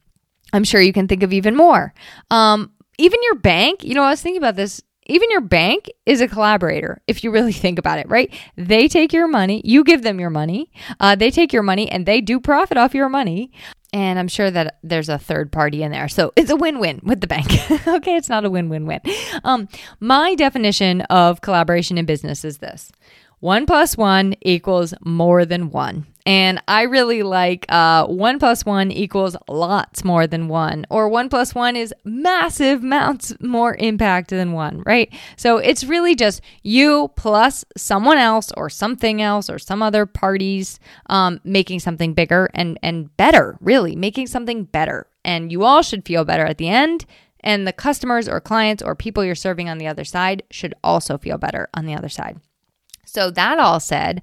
I'm 0.52 0.64
sure 0.64 0.82
you 0.82 0.94
can 0.94 1.08
think 1.08 1.24
of 1.24 1.34
even 1.34 1.56
more. 1.56 1.94
Um, 2.32 2.72
even 2.98 3.20
your 3.24 3.36
bank, 3.36 3.84
you 3.84 3.94
know, 3.94 4.04
I 4.04 4.10
was 4.10 4.22
thinking 4.22 4.42
about 4.42 4.56
this 4.56 4.82
even 5.10 5.32
your 5.32 5.42
bank 5.42 5.90
is 6.06 6.22
a 6.22 6.28
collaborator 6.28 7.02
if 7.08 7.24
you 7.24 7.32
really 7.32 7.52
think 7.66 7.80
about 7.80 8.00
it, 8.00 8.08
right? 8.08 8.34
They 8.56 8.88
take 8.88 9.12
your 9.12 9.28
money, 9.28 9.62
you 9.66 9.84
give 9.84 10.04
them 10.04 10.20
your 10.20 10.30
money, 10.30 10.72
uh, 11.00 11.16
they 11.16 11.32
take 11.32 11.52
your 11.52 11.64
money, 11.64 11.92
and 11.92 12.06
they 12.06 12.22
do 12.22 12.40
profit 12.40 12.78
off 12.78 12.94
your 12.94 13.10
money. 13.10 13.52
And 13.92 14.20
I'm 14.20 14.28
sure 14.28 14.52
that 14.52 14.78
there's 14.84 15.10
a 15.10 15.18
third 15.18 15.52
party 15.52 15.82
in 15.82 15.92
there. 15.92 16.08
So 16.10 16.32
it's 16.36 16.52
a 16.52 16.56
win 16.56 16.78
win 16.80 17.02
with 17.04 17.22
the 17.22 17.28
bank. 17.28 17.48
okay, 17.88 18.16
it's 18.16 18.30
not 18.30 18.46
a 18.46 18.50
win 18.50 18.70
win 18.70 18.86
win. 18.86 19.02
Um, 19.44 19.68
my 20.00 20.36
definition 20.36 21.02
of 21.02 21.42
collaboration 21.42 21.98
in 21.98 22.06
business 22.06 22.46
is 22.46 22.60
this 22.60 22.92
one 23.40 23.66
plus 23.66 23.98
one 23.98 24.36
equals 24.42 24.94
more 25.04 25.46
than 25.46 25.72
one. 25.72 26.06
And 26.26 26.62
I 26.68 26.84
really 26.84 27.24
like 27.24 27.66
uh, 27.70 28.06
one 28.06 28.38
plus 28.38 28.64
one 28.64 28.92
equals 28.92 29.36
lots 29.48 30.04
more 30.04 30.28
than 30.28 30.48
one, 30.48 30.86
or 30.92 31.10
one 31.10 31.28
plus 31.28 31.56
one 31.56 31.76
is 31.76 31.92
massive 32.04 32.84
amounts 32.84 33.34
more 33.40 33.76
impact 33.78 34.30
than 34.30 34.52
one, 34.52 34.84
right? 34.86 35.12
So 35.38 35.58
it's 35.58 35.84
really 35.84 36.14
just 36.14 36.42
you 36.62 37.12
plus 37.16 37.66
someone 37.76 38.18
else 38.20 38.52
or 38.56 38.70
something 38.70 39.24
else 39.24 39.50
or 39.50 39.58
some 39.58 39.82
other 39.82 40.06
parties 40.06 40.80
um, 41.08 41.40
making 41.44 41.80
something 41.80 42.14
bigger 42.14 42.50
and, 42.54 42.78
and 42.84 43.16
better, 43.18 43.58
really, 43.60 43.96
making 43.96 44.28
something 44.28 44.66
better. 44.66 45.08
And 45.26 45.52
you 45.52 45.64
all 45.64 45.82
should 45.82 46.06
feel 46.06 46.26
better 46.26 46.46
at 46.46 46.60
the 46.60 46.70
end. 46.70 47.06
And 47.40 47.66
the 47.66 47.74
customers 47.74 48.28
or 48.28 48.42
clients 48.42 48.84
or 48.84 48.96
people 48.96 49.24
you're 49.24 49.34
serving 49.34 49.70
on 49.70 49.78
the 49.78 49.88
other 49.88 50.04
side 50.04 50.44
should 50.52 50.76
also 50.84 51.18
feel 51.18 51.38
better 51.38 51.70
on 51.74 51.86
the 51.86 51.96
other 51.96 52.10
side. 52.10 52.40
So, 53.10 53.30
that 53.32 53.60
all 53.60 53.80
said, 53.80 54.22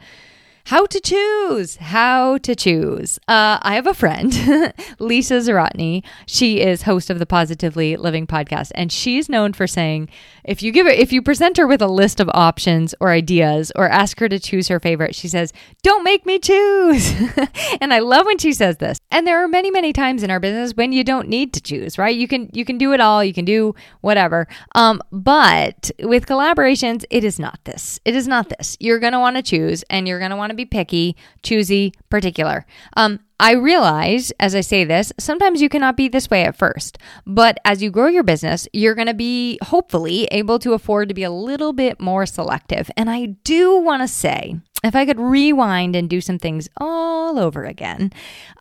how 0.66 0.84
to 0.86 0.98
choose. 0.98 1.76
How 1.76 2.38
to 2.38 2.56
choose. 2.56 3.20
Uh, 3.28 3.58
I 3.62 3.76
have 3.76 3.86
a 3.86 3.94
friend, 3.94 4.32
Lisa 4.98 5.34
Zawrotny. 5.34 6.02
She 6.26 6.60
is 6.60 6.82
host 6.82 7.08
of 7.08 7.20
the 7.20 7.26
Positively 7.26 7.96
Living 7.96 8.26
podcast, 8.26 8.72
and 8.74 8.90
she's 8.90 9.28
known 9.28 9.52
for 9.52 9.68
saying, 9.68 10.08
if 10.46 10.62
you 10.62 10.72
give 10.72 10.86
her, 10.86 10.92
if 10.92 11.12
you 11.12 11.22
present 11.22 11.56
her 11.56 11.66
with 11.66 11.82
a 11.82 11.88
list 11.88 12.20
of 12.20 12.30
options 12.32 12.94
or 13.00 13.10
ideas, 13.10 13.72
or 13.74 13.88
ask 13.88 14.18
her 14.20 14.28
to 14.28 14.38
choose 14.38 14.68
her 14.68 14.80
favorite, 14.80 15.14
she 15.14 15.28
says, 15.28 15.52
"Don't 15.82 16.04
make 16.04 16.24
me 16.24 16.38
choose." 16.38 17.14
and 17.80 17.92
I 17.92 17.98
love 17.98 18.26
when 18.26 18.38
she 18.38 18.52
says 18.52 18.78
this. 18.78 18.98
And 19.10 19.26
there 19.26 19.42
are 19.42 19.48
many, 19.48 19.70
many 19.70 19.92
times 19.92 20.22
in 20.22 20.30
our 20.30 20.40
business 20.40 20.72
when 20.72 20.92
you 20.92 21.04
don't 21.04 21.28
need 21.28 21.52
to 21.54 21.60
choose, 21.60 21.98
right? 21.98 22.14
You 22.14 22.28
can 22.28 22.50
you 22.52 22.64
can 22.64 22.78
do 22.78 22.92
it 22.92 23.00
all. 23.00 23.22
You 23.24 23.34
can 23.34 23.44
do 23.44 23.74
whatever. 24.00 24.46
Um, 24.74 25.02
but 25.10 25.90
with 26.00 26.26
collaborations, 26.26 27.04
it 27.10 27.24
is 27.24 27.38
not 27.38 27.58
this. 27.64 28.00
It 28.04 28.14
is 28.14 28.28
not 28.28 28.48
this. 28.48 28.76
You're 28.80 28.98
going 28.98 29.12
to 29.12 29.20
want 29.20 29.36
to 29.36 29.42
choose, 29.42 29.84
and 29.90 30.06
you're 30.06 30.18
going 30.18 30.30
to 30.30 30.36
want 30.36 30.50
to 30.50 30.56
be 30.56 30.64
picky, 30.64 31.16
choosy, 31.42 31.92
particular. 32.08 32.66
Um, 32.96 33.20
I 33.38 33.52
realize 33.52 34.32
as 34.40 34.54
I 34.54 34.62
say 34.62 34.84
this, 34.84 35.12
sometimes 35.18 35.60
you 35.60 35.68
cannot 35.68 35.96
be 35.96 36.08
this 36.08 36.30
way 36.30 36.44
at 36.44 36.56
first, 36.56 36.96
but 37.26 37.58
as 37.64 37.82
you 37.82 37.90
grow 37.90 38.06
your 38.06 38.22
business, 38.22 38.66
you're 38.72 38.94
going 38.94 39.08
to 39.08 39.14
be 39.14 39.58
hopefully 39.62 40.24
able 40.30 40.58
to 40.60 40.72
afford 40.72 41.08
to 41.08 41.14
be 41.14 41.22
a 41.22 41.30
little 41.30 41.74
bit 41.74 42.00
more 42.00 42.24
selective. 42.24 42.90
And 42.96 43.10
I 43.10 43.26
do 43.44 43.76
want 43.76 44.02
to 44.02 44.08
say, 44.08 44.56
if 44.82 44.94
I 44.94 45.04
could 45.04 45.20
rewind 45.20 45.96
and 45.96 46.08
do 46.08 46.20
some 46.20 46.38
things 46.38 46.68
all 46.78 47.38
over 47.38 47.64
again, 47.64 48.12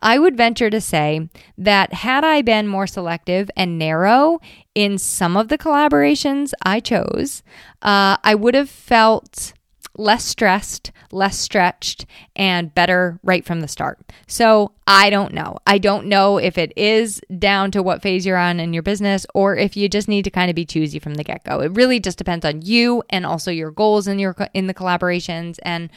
I 0.01 0.19
would 0.19 0.35
venture 0.35 0.69
to 0.69 0.81
say 0.81 1.29
that 1.57 1.93
had 1.93 2.25
I 2.25 2.41
been 2.41 2.67
more 2.67 2.87
selective 2.87 3.49
and 3.55 3.77
narrow 3.77 4.39
in 4.73 4.97
some 4.97 5.37
of 5.37 5.47
the 5.47 5.57
collaborations 5.57 6.51
I 6.63 6.79
chose, 6.79 7.43
uh, 7.81 8.17
I 8.23 8.35
would 8.35 8.55
have 8.55 8.69
felt 8.69 9.53
less 9.97 10.23
stressed, 10.23 10.91
less 11.11 11.37
stretched, 11.37 12.05
and 12.35 12.73
better 12.73 13.19
right 13.23 13.45
from 13.45 13.61
the 13.61 13.67
start. 13.67 13.99
So 14.27 14.71
I 14.87 15.09
don't 15.09 15.33
know. 15.33 15.57
I 15.65 15.77
don't 15.77 16.07
know 16.07 16.37
if 16.37 16.57
it 16.57 16.73
is 16.75 17.21
down 17.39 17.71
to 17.71 17.83
what 17.83 18.01
phase 18.01 18.25
you're 18.25 18.37
on 18.37 18.59
in 18.59 18.73
your 18.73 18.83
business 18.83 19.25
or 19.33 19.55
if 19.55 19.75
you 19.77 19.89
just 19.89 20.07
need 20.07 20.23
to 20.23 20.31
kind 20.31 20.49
of 20.49 20.55
be 20.55 20.65
choosy 20.65 20.99
from 20.99 21.15
the 21.15 21.23
get 21.23 21.43
go. 21.43 21.61
It 21.61 21.71
really 21.73 21.99
just 21.99 22.17
depends 22.17 22.45
on 22.45 22.61
you 22.61 23.03
and 23.09 23.25
also 23.25 23.51
your 23.51 23.71
goals 23.71 24.07
in 24.07 24.19
your 24.19 24.35
in 24.53 24.67
the 24.67 24.73
collaborations 24.73 25.57
and 25.63 25.89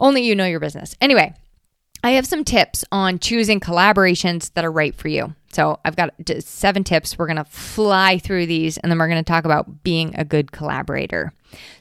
only 0.00 0.22
you 0.22 0.34
know 0.34 0.46
your 0.46 0.60
business. 0.60 0.94
Anyway, 1.00 1.34
I 2.02 2.10
have 2.12 2.26
some 2.26 2.44
tips 2.44 2.84
on 2.92 3.18
choosing 3.18 3.60
collaborations 3.60 4.52
that 4.54 4.64
are 4.64 4.70
right 4.70 4.94
for 4.94 5.08
you. 5.08 5.34
So 5.52 5.80
I've 5.84 5.96
got 5.96 6.14
seven 6.40 6.84
tips. 6.84 7.18
We're 7.18 7.26
going 7.26 7.36
to 7.36 7.44
fly 7.44 8.18
through 8.18 8.46
these 8.46 8.78
and 8.78 8.90
then 8.90 8.98
we're 8.98 9.08
going 9.08 9.22
to 9.22 9.28
talk 9.28 9.44
about 9.44 9.82
being 9.82 10.14
a 10.14 10.24
good 10.24 10.52
collaborator. 10.52 11.32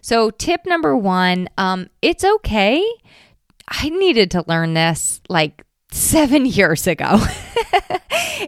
So, 0.02 0.30
tip 0.30 0.62
number 0.66 0.96
one 0.96 1.50
um, 1.58 1.88
it's 2.02 2.24
okay. 2.24 2.84
I 3.68 3.90
needed 3.90 4.32
to 4.32 4.46
learn 4.48 4.74
this 4.74 5.22
like 5.30 5.64
seven 5.92 6.46
years 6.60 6.88
ago. 6.88 7.20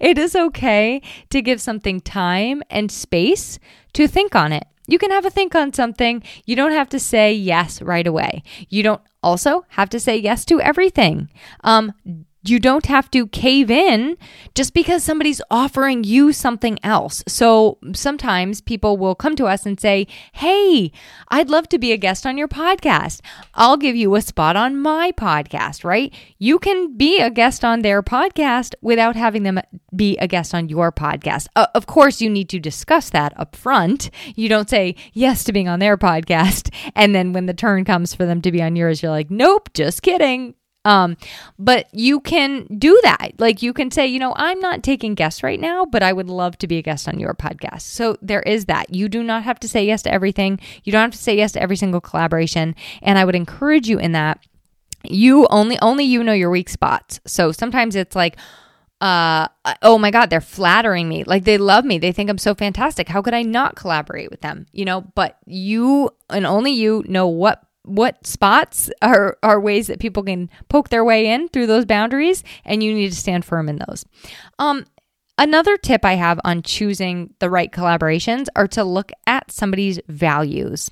it 0.01 0.17
is 0.17 0.35
okay 0.35 1.01
to 1.29 1.41
give 1.41 1.61
something 1.61 1.99
time 1.99 2.63
and 2.69 2.91
space 2.91 3.59
to 3.93 4.07
think 4.07 4.35
on 4.35 4.53
it. 4.53 4.65
You 4.87 4.97
can 4.97 5.11
have 5.11 5.25
a 5.25 5.29
think 5.29 5.53
on 5.53 5.71
something. 5.71 6.23
You 6.45 6.55
don't 6.55 6.71
have 6.71 6.89
to 6.89 6.99
say 6.99 7.31
yes 7.31 7.81
right 7.81 8.07
away. 8.07 8.43
You 8.69 8.81
don't 8.81 9.01
also 9.21 9.65
have 9.69 9.89
to 9.89 9.99
say 9.99 10.17
yes 10.17 10.45
to 10.45 10.59
everything. 10.59 11.29
Um, 11.63 11.93
you 12.43 12.59
don't 12.59 12.85
have 12.85 13.11
to 13.11 13.27
cave 13.27 13.69
in 13.69 14.17
just 14.55 14.73
because 14.73 15.03
somebody's 15.03 15.41
offering 15.51 16.03
you 16.03 16.31
something 16.31 16.79
else. 16.83 17.23
So 17.27 17.77
sometimes 17.93 18.61
people 18.61 18.97
will 18.97 19.15
come 19.15 19.35
to 19.35 19.45
us 19.45 19.65
and 19.65 19.79
say, 19.79 20.07
Hey, 20.33 20.91
I'd 21.27 21.49
love 21.49 21.67
to 21.69 21.79
be 21.79 21.91
a 21.91 21.97
guest 21.97 22.25
on 22.25 22.37
your 22.37 22.47
podcast. 22.47 23.21
I'll 23.55 23.77
give 23.77 23.95
you 23.95 24.15
a 24.15 24.21
spot 24.21 24.55
on 24.55 24.79
my 24.79 25.11
podcast, 25.11 25.83
right? 25.83 26.13
You 26.37 26.59
can 26.59 26.95
be 26.95 27.19
a 27.19 27.29
guest 27.29 27.65
on 27.65 27.81
their 27.81 28.01
podcast 28.01 28.73
without 28.81 29.15
having 29.15 29.43
them 29.43 29.59
be 29.95 30.17
a 30.17 30.27
guest 30.27 30.53
on 30.53 30.69
your 30.69 30.91
podcast. 30.91 31.47
Uh, 31.55 31.67
of 31.75 31.87
course, 31.87 32.21
you 32.21 32.29
need 32.29 32.49
to 32.49 32.59
discuss 32.59 33.09
that 33.09 33.37
up 33.37 33.55
front. 33.55 34.09
You 34.35 34.47
don't 34.47 34.69
say 34.69 34.95
yes 35.13 35.43
to 35.43 35.51
being 35.51 35.67
on 35.67 35.79
their 35.79 35.97
podcast. 36.09 36.73
And 36.95 37.13
then 37.13 37.33
when 37.33 37.47
the 37.47 37.53
turn 37.53 37.83
comes 37.83 38.13
for 38.13 38.25
them 38.25 38.41
to 38.41 38.51
be 38.51 38.61
on 38.61 38.75
yours, 38.75 39.03
you're 39.03 39.11
like, 39.11 39.29
Nope, 39.29 39.73
just 39.73 40.01
kidding. 40.01 40.55
Um, 40.85 41.17
but 41.57 41.87
you 41.93 42.19
can 42.19 42.65
do 42.77 42.99
that. 43.03 43.33
Like 43.37 43.61
you 43.61 43.73
can 43.73 43.91
say, 43.91 44.07
you 44.07 44.19
know, 44.19 44.33
I'm 44.35 44.59
not 44.59 44.81
taking 44.81 45.13
guests 45.13 45.43
right 45.43 45.59
now, 45.59 45.85
but 45.85 46.01
I 46.03 46.13
would 46.13 46.29
love 46.29 46.57
to 46.59 46.67
be 46.67 46.77
a 46.77 46.81
guest 46.81 47.07
on 47.07 47.19
your 47.19 47.33
podcast. 47.33 47.81
So 47.81 48.17
there 48.21 48.41
is 48.41 48.65
that. 48.65 48.93
You 48.93 49.09
do 49.09 49.21
not 49.21 49.43
have 49.43 49.59
to 49.61 49.67
say 49.69 49.85
yes 49.85 50.01
to 50.03 50.13
everything. 50.13 50.59
You 50.83 50.91
don't 50.91 51.01
have 51.01 51.11
to 51.11 51.17
say 51.17 51.35
yes 51.35 51.51
to 51.53 51.61
every 51.61 51.75
single 51.75 52.01
collaboration. 52.01 52.75
And 53.01 53.17
I 53.19 53.25
would 53.25 53.35
encourage 53.35 53.89
you 53.89 53.99
in 53.99 54.13
that. 54.13 54.39
You 55.03 55.47
only 55.49 55.77
only 55.81 56.03
you 56.05 56.23
know 56.23 56.33
your 56.33 56.49
weak 56.49 56.69
spots. 56.69 57.19
So 57.25 57.51
sometimes 57.51 57.95
it's 57.95 58.15
like, 58.15 58.37
uh 59.01 59.47
oh 59.81 59.97
my 59.97 60.11
god 60.11 60.29
they're 60.29 60.41
flattering 60.41 61.07
me 61.07 61.23
like 61.23 61.45
they 61.45 61.57
love 61.57 61.85
me 61.85 61.97
they 61.97 62.11
think 62.11 62.29
i'm 62.29 62.37
so 62.37 62.53
fantastic 62.53 63.07
how 63.07 63.21
could 63.21 63.33
i 63.33 63.41
not 63.41 63.77
collaborate 63.77 64.29
with 64.29 64.41
them 64.41 64.65
you 64.73 64.83
know 64.83 64.99
but 65.15 65.37
you 65.45 66.09
and 66.29 66.45
only 66.45 66.71
you 66.71 67.01
know 67.07 67.25
what 67.25 67.63
what 67.89 68.25
spots 68.25 68.89
are, 69.01 69.37
are 69.41 69.59
ways 69.59 69.87
that 69.87 69.99
people 69.99 70.23
can 70.23 70.49
poke 70.69 70.89
their 70.89 71.03
way 71.03 71.27
in 71.27 71.49
through 71.49 71.67
those 71.67 71.85
boundaries, 71.85 72.43
and 72.63 72.83
you 72.83 72.93
need 72.93 73.09
to 73.09 73.15
stand 73.15 73.43
firm 73.45 73.67
in 73.67 73.81
those. 73.87 74.05
Um, 74.59 74.85
another 75.37 75.77
tip 75.77 76.05
I 76.05 76.13
have 76.13 76.39
on 76.43 76.61
choosing 76.61 77.33
the 77.39 77.49
right 77.49 77.71
collaborations 77.71 78.47
are 78.55 78.67
to 78.67 78.83
look 78.83 79.11
at 79.25 79.51
somebody's 79.51 79.99
values. 80.07 80.91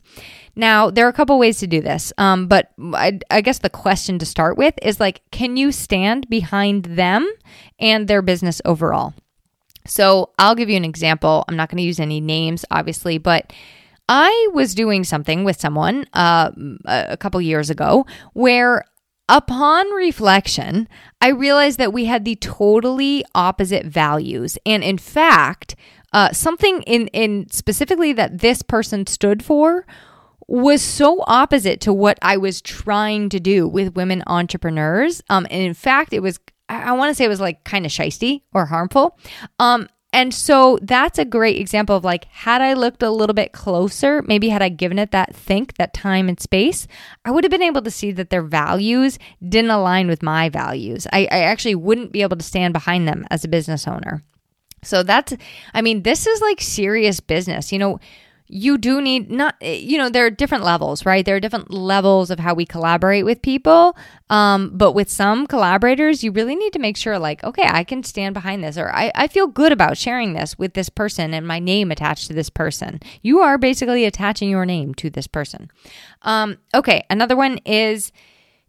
Now, 0.55 0.89
there 0.89 1.05
are 1.05 1.09
a 1.09 1.13
couple 1.13 1.37
ways 1.37 1.59
to 1.59 1.67
do 1.67 1.81
this, 1.81 2.11
um, 2.17 2.47
but 2.47 2.71
I, 2.79 3.19
I 3.29 3.41
guess 3.41 3.59
the 3.59 3.69
question 3.69 4.17
to 4.19 4.25
start 4.25 4.57
with 4.57 4.73
is 4.81 4.99
like, 4.99 5.21
can 5.31 5.55
you 5.55 5.71
stand 5.71 6.27
behind 6.29 6.85
them 6.85 7.31
and 7.79 8.07
their 8.07 8.21
business 8.21 8.61
overall? 8.65 9.13
So 9.85 10.31
I'll 10.37 10.55
give 10.55 10.69
you 10.69 10.77
an 10.77 10.83
example. 10.83 11.45
I'm 11.47 11.55
not 11.55 11.69
going 11.69 11.77
to 11.77 11.83
use 11.83 11.99
any 11.99 12.19
names, 12.19 12.65
obviously, 12.71 13.17
but 13.19 13.53
I 14.09 14.49
was 14.53 14.73
doing 14.73 15.03
something 15.03 15.43
with 15.43 15.59
someone 15.59 16.05
uh, 16.13 16.51
a 16.85 17.17
couple 17.17 17.41
years 17.41 17.69
ago 17.69 18.05
where, 18.33 18.85
upon 19.27 19.89
reflection, 19.91 20.87
I 21.19 21.29
realized 21.29 21.77
that 21.79 21.93
we 21.93 22.05
had 22.05 22.23
the 22.23 22.35
totally 22.35 23.25
opposite 23.35 23.85
values. 23.85 24.57
And 24.65 24.83
in 24.83 24.97
fact, 24.97 25.75
uh, 26.13 26.31
something 26.31 26.81
in, 26.83 27.07
in 27.07 27.47
specifically 27.51 28.13
that 28.13 28.39
this 28.39 28.61
person 28.61 29.05
stood 29.07 29.43
for 29.43 29.85
was 30.47 30.81
so 30.81 31.23
opposite 31.27 31.81
to 31.81 31.91
what 31.91 32.17
I 32.21 32.37
was 32.37 32.61
trying 32.61 33.27
to 33.29 33.39
do 33.39 33.67
with 33.67 33.97
women 33.97 34.23
entrepreneurs. 34.27 35.21
Um, 35.29 35.45
and 35.51 35.61
in 35.61 35.73
fact, 35.73 36.13
it 36.13 36.21
was 36.21 36.39
I 36.69 36.91
want 36.93 37.11
to 37.11 37.15
say 37.15 37.23
it 37.23 37.29
was 37.29 37.39
like 37.39 37.63
kind 37.63 37.85
of 37.85 37.91
shisty 37.91 38.41
or 38.53 38.65
harmful. 38.65 39.17
Um, 39.57 39.87
and 40.17 40.33
so 40.33 40.79
that's 40.81 41.19
a 41.19 41.25
great 41.25 41.57
example 41.57 41.95
of 41.95 42.03
like, 42.03 42.25
had 42.25 42.59
I 42.59 42.73
looked 42.73 43.03
a 43.03 43.11
little 43.11 43.35
bit 43.35 43.51
closer, 43.51 44.23
maybe 44.23 44.49
had 44.49 44.63
I 44.63 44.69
given 44.69 44.97
it 44.97 45.11
that 45.11 45.35
think, 45.35 45.77
that 45.77 45.93
time 45.93 46.27
and 46.27 46.39
space, 46.39 46.87
I 47.23 47.29
would 47.29 47.43
have 47.43 47.51
been 47.51 47.61
able 47.61 47.83
to 47.83 47.91
see 47.91 48.11
that 48.13 48.31
their 48.31 48.41
values 48.41 49.19
didn't 49.47 49.69
align 49.69 50.07
with 50.07 50.23
my 50.23 50.49
values. 50.49 51.05
I, 51.13 51.27
I 51.31 51.41
actually 51.41 51.75
wouldn't 51.75 52.11
be 52.11 52.23
able 52.23 52.35
to 52.35 52.43
stand 52.43 52.73
behind 52.73 53.07
them 53.07 53.27
as 53.29 53.43
a 53.43 53.47
business 53.47 53.87
owner. 53.87 54.23
So 54.83 55.03
that's, 55.03 55.35
I 55.75 55.83
mean, 55.83 56.01
this 56.01 56.25
is 56.25 56.41
like 56.41 56.61
serious 56.61 57.19
business. 57.19 57.71
You 57.71 57.77
know, 57.77 57.99
you 58.47 58.77
do 58.77 59.01
need 59.01 59.29
not 59.29 59.55
you 59.61 59.97
know 59.97 60.09
there 60.09 60.25
are 60.25 60.29
different 60.29 60.63
levels 60.63 61.05
right? 61.05 61.25
There 61.25 61.35
are 61.35 61.39
different 61.39 61.71
levels 61.71 62.31
of 62.31 62.39
how 62.39 62.53
we 62.53 62.65
collaborate 62.65 63.25
with 63.25 63.41
people. 63.41 63.97
Um, 64.29 64.71
but 64.73 64.93
with 64.93 65.09
some 65.09 65.47
collaborators 65.47 66.23
you 66.23 66.31
really 66.31 66.55
need 66.55 66.73
to 66.73 66.79
make 66.79 66.97
sure 66.97 67.17
like 67.17 67.43
okay 67.43 67.65
i 67.65 67.83
can 67.83 68.03
stand 68.03 68.33
behind 68.33 68.63
this 68.63 68.77
or 68.77 68.93
I, 68.93 69.11
I 69.15 69.27
feel 69.27 69.47
good 69.47 69.71
about 69.71 69.97
sharing 69.97 70.33
this 70.33 70.57
with 70.57 70.73
this 70.73 70.89
person 70.89 71.33
and 71.33 71.47
my 71.47 71.59
name 71.59 71.91
attached 71.91 72.27
to 72.27 72.33
this 72.33 72.49
person. 72.49 72.99
You 73.21 73.39
are 73.39 73.57
basically 73.57 74.05
attaching 74.05 74.49
your 74.49 74.65
name 74.65 74.93
to 74.95 75.09
this 75.09 75.27
person. 75.27 75.69
Um, 76.21 76.57
okay 76.73 77.05
another 77.09 77.35
one 77.35 77.59
is 77.65 78.11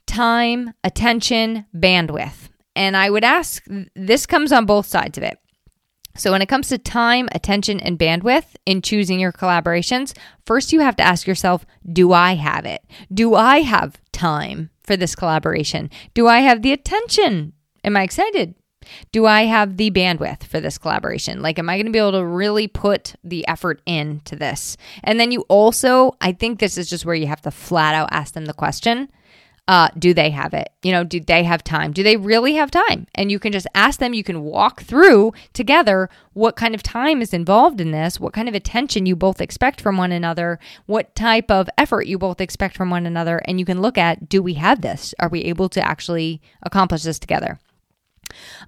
time 0.07 0.73
attention 0.85 1.67
bandwidth. 1.75 2.49
And 2.77 2.97
i 2.97 3.11
would 3.11 3.25
ask 3.25 3.65
this 3.95 4.27
comes 4.27 4.53
on 4.53 4.67
both 4.67 4.87
sides 4.87 5.19
of 5.19 5.25
it 5.25 5.39
so, 6.19 6.33
when 6.33 6.43
it 6.43 6.49
comes 6.49 6.69
to 6.69 6.79
time, 6.79 7.29
attention, 7.33 7.79
and 7.81 7.99
bandwidth 7.99 8.57
in 8.67 8.83
choosing 8.83 9.21
your 9.21 9.33
collaborations, 9.33 10.17
first 10.45 10.73
you 10.73 10.81
have 10.81 10.97
to 10.97 11.03
ask 11.03 11.27
yourself 11.27 11.65
Do 11.91 12.13
I 12.13 12.35
have 12.35 12.67
it? 12.67 12.85
Do 13.13 13.35
I 13.35 13.61
have 13.61 14.01
time 14.13 14.71
for 14.83 14.97
this 14.97 15.15
collaboration? 15.15 15.91
Do 16.15 16.27
I 16.27 16.41
have 16.41 16.63
the 16.63 16.73
attention? 16.73 17.53
Am 17.85 17.97
I 17.97 18.03
excited? 18.03 18.55
Do 19.13 19.27
I 19.27 19.43
have 19.43 19.77
the 19.77 19.91
bandwidth 19.91 20.45
for 20.45 20.61
this 20.61 20.79
collaboration? 20.79 21.41
Like, 21.43 21.59
am 21.59 21.69
I 21.69 21.77
going 21.77 21.87
to 21.87 21.93
be 21.93 21.99
able 21.99 22.13
to 22.13 22.25
really 22.25 22.67
put 22.67 23.15
the 23.23 23.47
effort 23.47 23.81
into 23.87 24.35
this? 24.35 24.77
And 25.05 25.21
then 25.21 25.31
you 25.31 25.43
also, 25.49 26.17
I 26.21 26.33
think 26.33 26.59
this 26.59 26.79
is 26.79 26.89
just 26.89 27.05
where 27.05 27.15
you 27.15 27.27
have 27.27 27.43
to 27.43 27.51
flat 27.51 27.95
out 27.95 28.09
ask 28.11 28.35
them 28.35 28.47
the 28.47 28.55
question 28.55 29.09
uh, 29.69 29.91
do 29.99 30.15
they 30.15 30.31
have 30.31 30.55
it? 30.55 30.71
You 30.83 30.93
know, 30.93 31.05
do 31.05 31.21
they 31.21 31.45
have 31.45 31.63
time? 31.63 31.93
Do 31.93 32.03
they 32.03 32.17
really 32.17 32.55
have 32.55 32.71
time? 32.71 33.07
And 33.15 33.31
you 33.31 33.39
can 33.39 33.53
just 33.53 33.67
ask 33.75 34.01
them, 34.01 34.15
you 34.15 34.25
can 34.25 34.41
walk 34.41 34.83
through 34.83 35.35
together 35.53 36.09
what 36.33 36.57
kind 36.57 36.75
of 36.75 36.83
time 36.83 37.21
is 37.21 37.35
involved 37.35 37.79
in 37.79 37.91
this, 37.91 38.19
what 38.19 38.33
kind 38.33 38.49
of 38.49 38.55
attention 38.55 39.05
you 39.05 39.15
both 39.15 39.43
expect 39.43 39.83
from 39.83 39.99
one 39.99 40.11
another, 40.11 40.59
what 40.87 41.15
type 41.15 41.51
of 41.51 41.69
effort 41.77 42.07
you 42.07 42.19
both 42.19 42.41
expect 42.41 42.79
from 42.79 42.89
one 42.89 43.05
another. 43.05 43.43
And 43.45 43.61
you 43.61 43.67
can 43.67 43.83
look 43.83 43.99
at 43.99 44.27
do 44.27 44.43
we 44.43 44.55
have 44.55 44.81
this? 44.81 45.15
Are 45.19 45.29
we 45.29 45.43
able 45.43 45.69
to 45.69 45.87
actually 45.87 46.41
accomplish 46.63 47.03
this 47.03 47.19
together? 47.19 47.61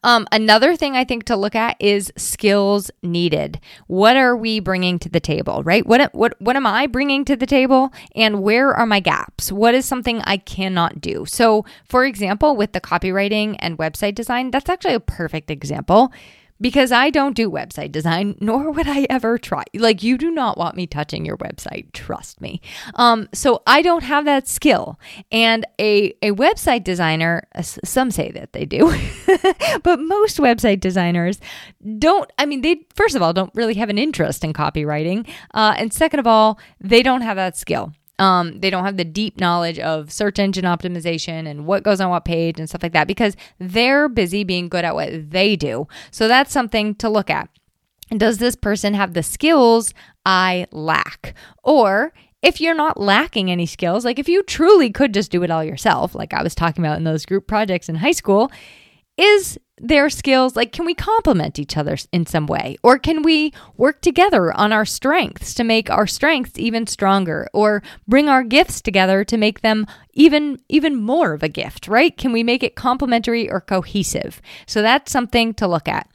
Um, 0.02 0.26
another 0.32 0.76
thing 0.76 0.96
I 0.96 1.04
think 1.04 1.24
to 1.24 1.36
look 1.36 1.54
at 1.54 1.76
is 1.80 2.12
skills 2.16 2.90
needed. 3.02 3.60
What 3.86 4.16
are 4.16 4.36
we 4.36 4.60
bringing 4.60 4.98
to 5.00 5.08
the 5.08 5.20
table, 5.20 5.62
right? 5.62 5.86
What 5.86 6.14
what 6.14 6.40
what 6.40 6.56
am 6.56 6.66
I 6.66 6.86
bringing 6.86 7.24
to 7.26 7.36
the 7.36 7.46
table, 7.46 7.92
and 8.14 8.42
where 8.42 8.72
are 8.72 8.86
my 8.86 9.00
gaps? 9.00 9.52
What 9.52 9.74
is 9.74 9.84
something 9.84 10.20
I 10.22 10.36
cannot 10.36 11.00
do? 11.00 11.24
So, 11.26 11.64
for 11.84 12.04
example, 12.04 12.56
with 12.56 12.72
the 12.72 12.80
copywriting 12.80 13.56
and 13.58 13.78
website 13.78 14.14
design, 14.14 14.50
that's 14.50 14.68
actually 14.68 14.94
a 14.94 15.00
perfect 15.00 15.50
example 15.50 16.12
because 16.60 16.92
I 16.92 17.10
don't 17.10 17.34
do 17.34 17.50
website 17.50 17.92
design, 17.92 18.36
nor 18.40 18.70
would 18.70 18.88
I 18.88 19.06
ever 19.10 19.38
try. 19.38 19.64
Like, 19.74 20.02
you 20.02 20.18
do 20.18 20.30
not 20.30 20.58
want 20.58 20.76
me 20.76 20.86
touching 20.86 21.24
your 21.24 21.36
website, 21.38 21.92
trust 21.92 22.40
me. 22.40 22.60
Um, 22.94 23.28
so 23.32 23.62
I 23.66 23.82
don't 23.82 24.04
have 24.04 24.24
that 24.24 24.48
skill. 24.48 24.98
And 25.32 25.66
a, 25.78 26.14
a 26.22 26.32
website 26.32 26.84
designer, 26.84 27.44
some 27.62 28.10
say 28.10 28.30
that 28.32 28.52
they 28.52 28.64
do, 28.64 28.94
but 29.82 30.00
most 30.00 30.38
website 30.38 30.80
designers 30.80 31.38
don't, 31.98 32.30
I 32.38 32.46
mean, 32.46 32.60
they, 32.62 32.86
first 32.94 33.14
of 33.14 33.22
all, 33.22 33.32
don't 33.32 33.54
really 33.54 33.74
have 33.74 33.88
an 33.88 33.98
interest 33.98 34.44
in 34.44 34.52
copywriting. 34.52 35.28
Uh, 35.54 35.74
and 35.76 35.92
second 35.92 36.20
of 36.20 36.26
all, 36.26 36.58
they 36.80 37.02
don't 37.02 37.22
have 37.22 37.36
that 37.36 37.56
skill. 37.56 37.92
Um, 38.20 38.60
they 38.60 38.68
don't 38.68 38.84
have 38.84 38.98
the 38.98 39.04
deep 39.04 39.40
knowledge 39.40 39.78
of 39.78 40.12
search 40.12 40.38
engine 40.38 40.64
optimization 40.64 41.48
and 41.48 41.66
what 41.66 41.82
goes 41.82 42.00
on 42.00 42.10
what 42.10 42.26
page 42.26 42.60
and 42.60 42.68
stuff 42.68 42.82
like 42.82 42.92
that 42.92 43.08
because 43.08 43.34
they're 43.58 44.08
busy 44.08 44.44
being 44.44 44.68
good 44.68 44.84
at 44.84 44.94
what 44.94 45.30
they 45.30 45.56
do. 45.56 45.88
So 46.10 46.28
that's 46.28 46.52
something 46.52 46.94
to 46.96 47.08
look 47.08 47.30
at. 47.30 47.48
Does 48.16 48.38
this 48.38 48.56
person 48.56 48.94
have 48.94 49.14
the 49.14 49.22
skills 49.22 49.94
I 50.26 50.66
lack? 50.70 51.34
Or 51.64 52.12
if 52.42 52.60
you're 52.60 52.74
not 52.74 53.00
lacking 53.00 53.50
any 53.50 53.66
skills, 53.66 54.04
like 54.04 54.18
if 54.18 54.28
you 54.28 54.42
truly 54.42 54.90
could 54.90 55.14
just 55.14 55.30
do 55.30 55.42
it 55.42 55.50
all 55.50 55.64
yourself, 55.64 56.14
like 56.14 56.34
I 56.34 56.42
was 56.42 56.54
talking 56.54 56.84
about 56.84 56.98
in 56.98 57.04
those 57.04 57.24
group 57.24 57.46
projects 57.46 57.88
in 57.88 57.96
high 57.96 58.12
school, 58.12 58.50
is 59.20 59.58
their 59.82 60.10
skills 60.10 60.56
like 60.56 60.72
can 60.72 60.84
we 60.84 60.94
complement 60.94 61.58
each 61.58 61.76
other 61.76 61.96
in 62.12 62.26
some 62.26 62.46
way 62.46 62.76
or 62.82 62.98
can 62.98 63.22
we 63.22 63.52
work 63.78 64.02
together 64.02 64.52
on 64.52 64.72
our 64.72 64.84
strengths 64.84 65.54
to 65.54 65.64
make 65.64 65.88
our 65.88 66.06
strengths 66.06 66.58
even 66.58 66.86
stronger 66.86 67.48
or 67.54 67.82
bring 68.06 68.28
our 68.28 68.44
gifts 68.44 68.82
together 68.82 69.24
to 69.24 69.38
make 69.38 69.62
them 69.62 69.86
even 70.12 70.60
even 70.68 70.94
more 70.96 71.32
of 71.32 71.42
a 71.42 71.48
gift 71.48 71.88
right 71.88 72.18
can 72.18 72.30
we 72.30 72.42
make 72.42 72.62
it 72.62 72.76
complementary 72.76 73.50
or 73.50 73.60
cohesive 73.60 74.42
so 74.66 74.82
that's 74.82 75.10
something 75.10 75.54
to 75.54 75.66
look 75.66 75.88
at 75.88 76.08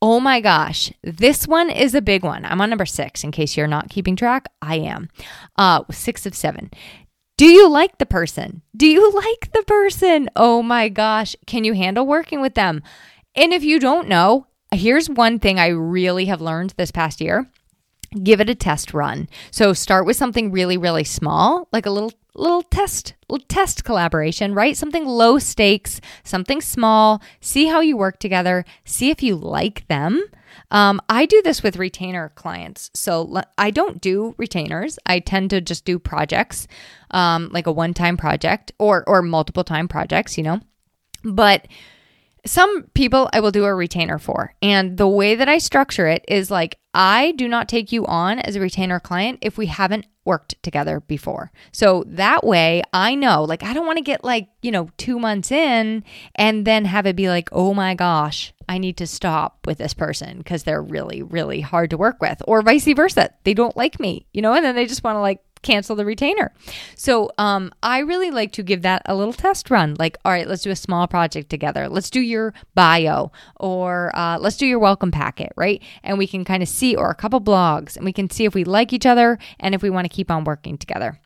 Oh 0.00 0.20
my 0.20 0.40
gosh, 0.40 0.92
this 1.02 1.48
one 1.48 1.70
is 1.70 1.92
a 1.92 2.00
big 2.00 2.22
one. 2.22 2.44
I'm 2.44 2.60
on 2.60 2.70
number 2.70 2.86
six 2.86 3.24
in 3.24 3.32
case 3.32 3.56
you're 3.56 3.66
not 3.66 3.88
keeping 3.88 4.14
track. 4.14 4.46
I 4.62 4.76
am. 4.76 5.08
Uh, 5.56 5.82
six 5.90 6.24
of 6.24 6.36
seven. 6.36 6.70
Do 7.38 7.46
you 7.46 7.68
like 7.68 7.98
the 7.98 8.06
person? 8.06 8.62
Do 8.76 8.84
you 8.84 9.12
like 9.14 9.52
the 9.52 9.62
person? 9.62 10.28
Oh 10.34 10.60
my 10.60 10.88
gosh, 10.88 11.36
can 11.46 11.62
you 11.62 11.72
handle 11.72 12.04
working 12.04 12.40
with 12.40 12.54
them? 12.54 12.82
And 13.36 13.52
if 13.52 13.62
you 13.62 13.78
don't 13.78 14.08
know, 14.08 14.48
here's 14.74 15.08
one 15.08 15.38
thing 15.38 15.60
I 15.60 15.68
really 15.68 16.24
have 16.24 16.40
learned 16.40 16.74
this 16.76 16.90
past 16.90 17.20
year. 17.20 17.48
Give 18.22 18.40
it 18.40 18.50
a 18.50 18.54
test 18.54 18.94
run. 18.94 19.28
So 19.50 19.72
start 19.72 20.06
with 20.06 20.16
something 20.16 20.50
really, 20.50 20.76
really 20.76 21.04
small, 21.04 21.68
like 21.72 21.86
a 21.86 21.90
little 21.90 22.12
little 22.34 22.62
test, 22.62 23.14
little 23.28 23.44
test 23.48 23.84
collaboration, 23.84 24.54
right? 24.54 24.76
Something 24.76 25.04
low 25.04 25.38
stakes, 25.38 26.00
something 26.22 26.60
small. 26.60 27.20
See 27.40 27.66
how 27.66 27.80
you 27.80 27.96
work 27.96 28.20
together. 28.20 28.64
See 28.84 29.10
if 29.10 29.22
you 29.22 29.34
like 29.34 29.86
them. 29.88 30.22
Um, 30.70 31.00
I 31.08 31.26
do 31.26 31.42
this 31.42 31.62
with 31.62 31.76
retainer 31.76 32.30
clients. 32.34 32.90
So 32.94 33.42
I 33.56 33.70
don't 33.70 34.00
do 34.00 34.34
retainers. 34.38 34.98
I 35.04 35.18
tend 35.20 35.50
to 35.50 35.60
just 35.60 35.84
do 35.84 35.98
projects, 35.98 36.66
um, 37.10 37.50
like 37.52 37.66
a 37.66 37.72
one 37.72 37.94
time 37.94 38.16
project 38.16 38.72
or 38.78 39.04
or 39.06 39.22
multiple 39.22 39.64
time 39.64 39.88
projects. 39.88 40.38
You 40.38 40.44
know, 40.44 40.60
but 41.24 41.66
some 42.48 42.84
people 42.94 43.28
I 43.32 43.40
will 43.40 43.50
do 43.50 43.64
a 43.64 43.74
retainer 43.74 44.18
for. 44.18 44.54
And 44.62 44.96
the 44.96 45.08
way 45.08 45.34
that 45.34 45.48
I 45.48 45.58
structure 45.58 46.06
it 46.06 46.24
is 46.28 46.50
like 46.50 46.78
I 46.94 47.32
do 47.32 47.48
not 47.48 47.68
take 47.68 47.92
you 47.92 48.06
on 48.06 48.38
as 48.40 48.56
a 48.56 48.60
retainer 48.60 48.98
client 48.98 49.38
if 49.42 49.58
we 49.58 49.66
haven't 49.66 50.06
worked 50.24 50.60
together 50.62 51.00
before. 51.00 51.50
So 51.72 52.04
that 52.06 52.44
way 52.44 52.82
I 52.92 53.14
know, 53.14 53.44
like, 53.44 53.62
I 53.62 53.72
don't 53.72 53.86
want 53.86 53.98
to 53.98 54.04
get 54.04 54.24
like, 54.24 54.48
you 54.62 54.70
know, 54.70 54.90
two 54.98 55.18
months 55.18 55.50
in 55.50 56.04
and 56.34 56.66
then 56.66 56.84
have 56.84 57.06
it 57.06 57.16
be 57.16 57.28
like, 57.28 57.48
oh 57.52 57.72
my 57.72 57.94
gosh, 57.94 58.52
I 58.68 58.76
need 58.76 58.98
to 58.98 59.06
stop 59.06 59.66
with 59.66 59.78
this 59.78 59.94
person 59.94 60.38
because 60.38 60.64
they're 60.64 60.82
really, 60.82 61.22
really 61.22 61.62
hard 61.62 61.90
to 61.90 61.96
work 61.96 62.20
with, 62.20 62.42
or 62.46 62.60
vice 62.60 62.84
versa. 62.84 63.30
They 63.44 63.54
don't 63.54 63.76
like 63.76 63.98
me, 63.98 64.26
you 64.34 64.42
know, 64.42 64.52
and 64.52 64.64
then 64.64 64.74
they 64.74 64.86
just 64.86 65.02
want 65.02 65.16
to 65.16 65.20
like 65.20 65.40
cancel 65.62 65.96
the 65.96 66.04
retainer. 66.04 66.52
So 66.96 67.30
um, 67.38 67.72
I 67.82 67.98
really 68.00 68.30
like 68.30 68.52
to 68.52 68.62
give 68.62 68.82
that 68.82 69.02
a 69.06 69.14
little 69.14 69.32
test 69.32 69.70
run. 69.70 69.96
Like, 69.98 70.16
all 70.24 70.32
right, 70.32 70.46
let's 70.46 70.62
do 70.62 70.70
a 70.70 70.76
small 70.76 71.06
project 71.06 71.50
together. 71.50 71.88
Let's 71.88 72.10
do 72.10 72.20
your 72.20 72.54
bio 72.74 73.32
or 73.56 74.10
uh, 74.14 74.38
let's 74.38 74.56
do 74.56 74.66
your 74.66 74.78
welcome 74.78 75.10
packet, 75.10 75.52
right? 75.56 75.82
And 76.02 76.18
we 76.18 76.26
can 76.26 76.44
kind 76.44 76.62
of 76.62 76.68
see, 76.68 76.94
or 76.94 77.10
a 77.10 77.14
couple 77.14 77.40
blogs, 77.40 77.96
and 77.96 78.04
we 78.04 78.12
can 78.12 78.30
see 78.30 78.44
if 78.44 78.54
we 78.54 78.64
like 78.64 78.92
each 78.92 79.06
other 79.06 79.38
and 79.60 79.74
if 79.74 79.82
we 79.82 79.90
want 79.90 80.04
to 80.04 80.08
keep 80.08 80.30
on 80.30 80.44
working 80.44 80.78
together. 80.78 81.20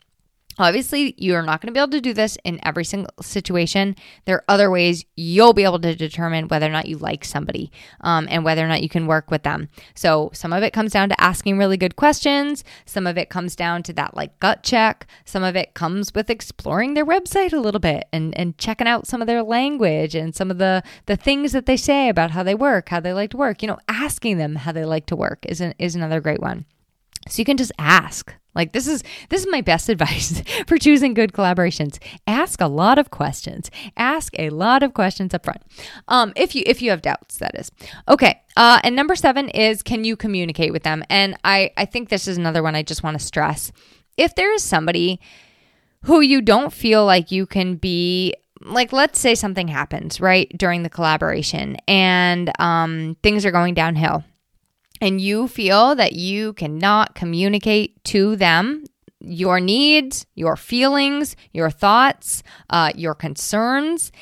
Obviously, 0.62 1.14
you're 1.18 1.42
not 1.42 1.61
going 1.61 1.66
to 1.66 1.72
be 1.72 1.81
able 1.81 1.90
to 1.90 2.01
do 2.01 2.14
this 2.14 2.38
in 2.44 2.61
every 2.62 2.85
single 2.85 3.12
situation. 3.20 3.96
There 4.27 4.37
are 4.37 4.44
other 4.48 4.70
ways 4.70 5.05
you'll 5.16 5.55
be 5.55 5.64
able 5.64 5.81
to 5.81 5.96
determine 5.96 6.46
whether 6.46 6.66
or 6.66 6.70
not 6.70 6.87
you 6.87 6.98
like 6.98 7.25
somebody 7.25 7.72
um, 8.03 8.29
and 8.31 8.44
whether 8.44 8.64
or 8.64 8.68
not 8.68 8.83
you 8.83 8.88
can 8.88 9.09
work 9.09 9.31
with 9.31 9.42
them. 9.42 9.68
So, 9.96 10.31
some 10.33 10.53
of 10.53 10.62
it 10.62 10.72
comes 10.72 10.92
down 10.92 11.09
to 11.09 11.20
asking 11.20 11.59
really 11.59 11.77
good 11.77 11.96
questions. 11.96 12.62
Some 12.87 13.09
of 13.09 13.18
it 13.18 13.29
comes 13.29 13.57
down 13.57 13.83
to 13.83 13.92
that 13.94 14.16
like 14.16 14.38
gut 14.38 14.62
check. 14.62 15.09
Some 15.25 15.42
of 15.42 15.57
it 15.57 15.75
comes 15.75 16.14
with 16.14 16.31
exploring 16.31 16.94
their 16.94 17.07
website 17.07 17.53
a 17.53 17.59
little 17.61 17.81
bit 17.81 18.05
and, 18.12 18.37
and 18.38 18.57
checking 18.57 18.87
out 18.87 19.09
some 19.09 19.20
of 19.20 19.27
their 19.27 19.42
language 19.42 20.14
and 20.14 20.33
some 20.33 20.51
of 20.51 20.59
the, 20.59 20.85
the 21.07 21.16
things 21.16 21.51
that 21.53 21.66
they 21.66 21.77
say 21.77 22.09
about 22.09 22.31
how 22.31 22.44
they 22.44 22.55
work, 22.55 22.90
how 22.90 23.01
they 23.01 23.12
like 23.12 23.31
to 23.31 23.37
work. 23.37 23.62
You 23.62 23.68
know, 23.68 23.79
asking 23.88 24.38
them 24.38 24.55
how 24.55 24.70
they 24.70 24.85
like 24.85 25.07
to 25.07 25.16
work 25.16 25.44
is, 25.48 25.61
an, 25.61 25.75
is 25.81 25.96
another 25.96 26.20
great 26.20 26.40
one. 26.40 26.66
So 27.29 27.40
you 27.40 27.44
can 27.44 27.57
just 27.57 27.72
ask. 27.79 28.35
Like 28.54 28.72
this 28.72 28.86
is 28.86 29.02
this 29.28 29.40
is 29.40 29.50
my 29.50 29.60
best 29.60 29.88
advice 29.88 30.42
for 30.66 30.78
choosing 30.78 31.14
good 31.14 31.32
collaborations. 31.32 31.98
Ask 32.26 32.60
a 32.60 32.66
lot 32.66 32.98
of 32.98 33.10
questions. 33.10 33.70
Ask 33.96 34.38
a 34.38 34.50
lot 34.50 34.82
of 34.82 34.94
questions 34.94 35.34
up 35.34 35.44
front. 35.44 35.62
Um, 36.08 36.32
if 36.36 36.54
you 36.54 36.62
if 36.66 36.82
you 36.82 36.90
have 36.90 37.02
doubts, 37.02 37.38
that 37.38 37.58
is. 37.58 37.70
Okay. 38.08 38.40
Uh, 38.56 38.80
and 38.84 38.94
number 38.94 39.14
seven 39.16 39.48
is 39.48 39.82
can 39.82 40.04
you 40.04 40.16
communicate 40.16 40.72
with 40.72 40.82
them? 40.82 41.02
And 41.08 41.36
I 41.44 41.70
I 41.76 41.84
think 41.84 42.08
this 42.08 42.28
is 42.28 42.36
another 42.36 42.62
one 42.62 42.74
I 42.74 42.82
just 42.82 43.02
want 43.02 43.18
to 43.18 43.24
stress. 43.24 43.72
If 44.16 44.34
there 44.34 44.52
is 44.52 44.62
somebody 44.62 45.20
who 46.02 46.20
you 46.20 46.42
don't 46.42 46.72
feel 46.72 47.04
like 47.06 47.30
you 47.30 47.46
can 47.46 47.76
be 47.76 48.34
like 48.64 48.92
let's 48.92 49.18
say 49.18 49.34
something 49.34 49.68
happens 49.68 50.20
right 50.20 50.50
during 50.56 50.82
the 50.82 50.90
collaboration 50.90 51.76
and 51.88 52.50
um, 52.60 53.16
things 53.22 53.44
are 53.44 53.50
going 53.50 53.74
downhill 53.74 54.22
and 55.02 55.20
you 55.20 55.48
feel 55.48 55.96
that 55.96 56.12
you 56.12 56.52
cannot 56.52 57.16
communicate 57.16 58.02
to 58.04 58.36
them 58.36 58.84
your 59.18 59.58
needs, 59.58 60.26
your 60.36 60.56
feelings, 60.56 61.34
your 61.52 61.70
thoughts, 61.70 62.42
uh, 62.70 62.92
your 62.94 63.14
concerns, 63.14 64.12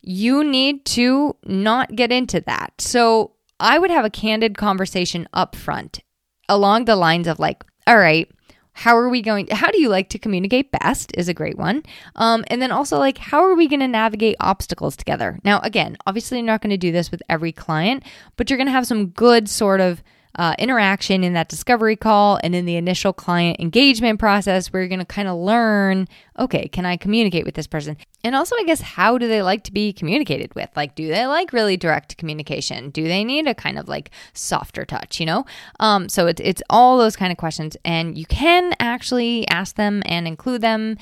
you 0.00 0.42
need 0.42 0.84
to 0.86 1.36
not 1.44 1.94
get 1.94 2.10
into 2.10 2.40
that. 2.40 2.72
So 2.78 3.32
I 3.60 3.78
would 3.78 3.90
have 3.90 4.06
a 4.06 4.10
candid 4.10 4.56
conversation 4.56 5.28
up 5.34 5.54
front 5.54 6.00
along 6.48 6.86
the 6.86 6.96
lines 6.96 7.28
of 7.28 7.38
like, 7.38 7.62
all 7.86 7.98
right, 7.98 8.30
how 8.72 8.96
are 8.96 9.10
we 9.10 9.20
going 9.20 9.48
how 9.48 9.70
do 9.70 9.78
you 9.82 9.90
like 9.90 10.08
to 10.08 10.18
communicate 10.18 10.72
best? 10.72 11.12
is 11.14 11.28
a 11.28 11.34
great 11.34 11.58
one. 11.58 11.82
Um, 12.16 12.42
and 12.46 12.62
then 12.62 12.72
also 12.72 12.98
like 12.98 13.18
how 13.18 13.42
are 13.42 13.54
we 13.54 13.68
going 13.68 13.80
to 13.80 13.88
navigate 13.88 14.36
obstacles 14.40 14.96
together? 14.96 15.38
Now 15.44 15.60
again 15.60 15.98
obviously 16.06 16.38
you're 16.38 16.46
not 16.46 16.62
going 16.62 16.70
to 16.70 16.78
do 16.78 16.90
this 16.90 17.10
with 17.10 17.22
every 17.28 17.52
client 17.52 18.02
but 18.36 18.48
you're 18.48 18.56
going 18.56 18.66
to 18.66 18.72
have 18.72 18.86
some 18.86 19.08
good 19.08 19.46
sort 19.50 19.82
of 19.82 20.02
uh, 20.36 20.54
interaction 20.58 21.24
in 21.24 21.34
that 21.34 21.48
discovery 21.48 21.96
call 21.96 22.38
and 22.42 22.54
in 22.54 22.64
the 22.64 22.76
initial 22.76 23.12
client 23.12 23.60
engagement 23.60 24.18
process 24.18 24.72
where 24.72 24.82
you're 24.82 24.88
going 24.88 24.98
to 24.98 25.04
kind 25.04 25.28
of 25.28 25.36
learn 25.36 26.08
okay, 26.38 26.66
can 26.68 26.86
I 26.86 26.96
communicate 26.96 27.44
with 27.44 27.54
this 27.54 27.66
person? 27.66 27.96
And 28.24 28.34
also, 28.34 28.56
I 28.56 28.64
guess, 28.64 28.80
how 28.80 29.18
do 29.18 29.28
they 29.28 29.42
like 29.42 29.64
to 29.64 29.72
be 29.72 29.92
communicated 29.92 30.54
with? 30.54 30.70
Like, 30.74 30.94
do 30.94 31.06
they 31.08 31.26
like 31.26 31.52
really 31.52 31.76
direct 31.76 32.16
communication? 32.16 32.90
Do 32.90 33.04
they 33.04 33.22
need 33.22 33.46
a 33.46 33.54
kind 33.54 33.78
of 33.78 33.88
like 33.88 34.10
softer 34.32 34.84
touch, 34.84 35.20
you 35.20 35.26
know? 35.26 35.44
Um, 35.78 36.08
so 36.08 36.26
it's, 36.26 36.40
it's 36.42 36.62
all 36.70 36.98
those 36.98 37.16
kind 37.16 37.30
of 37.30 37.38
questions, 37.38 37.76
and 37.84 38.16
you 38.16 38.26
can 38.26 38.74
actually 38.80 39.46
ask 39.48 39.76
them 39.76 40.02
and 40.06 40.26
include 40.26 40.62
them 40.62 40.96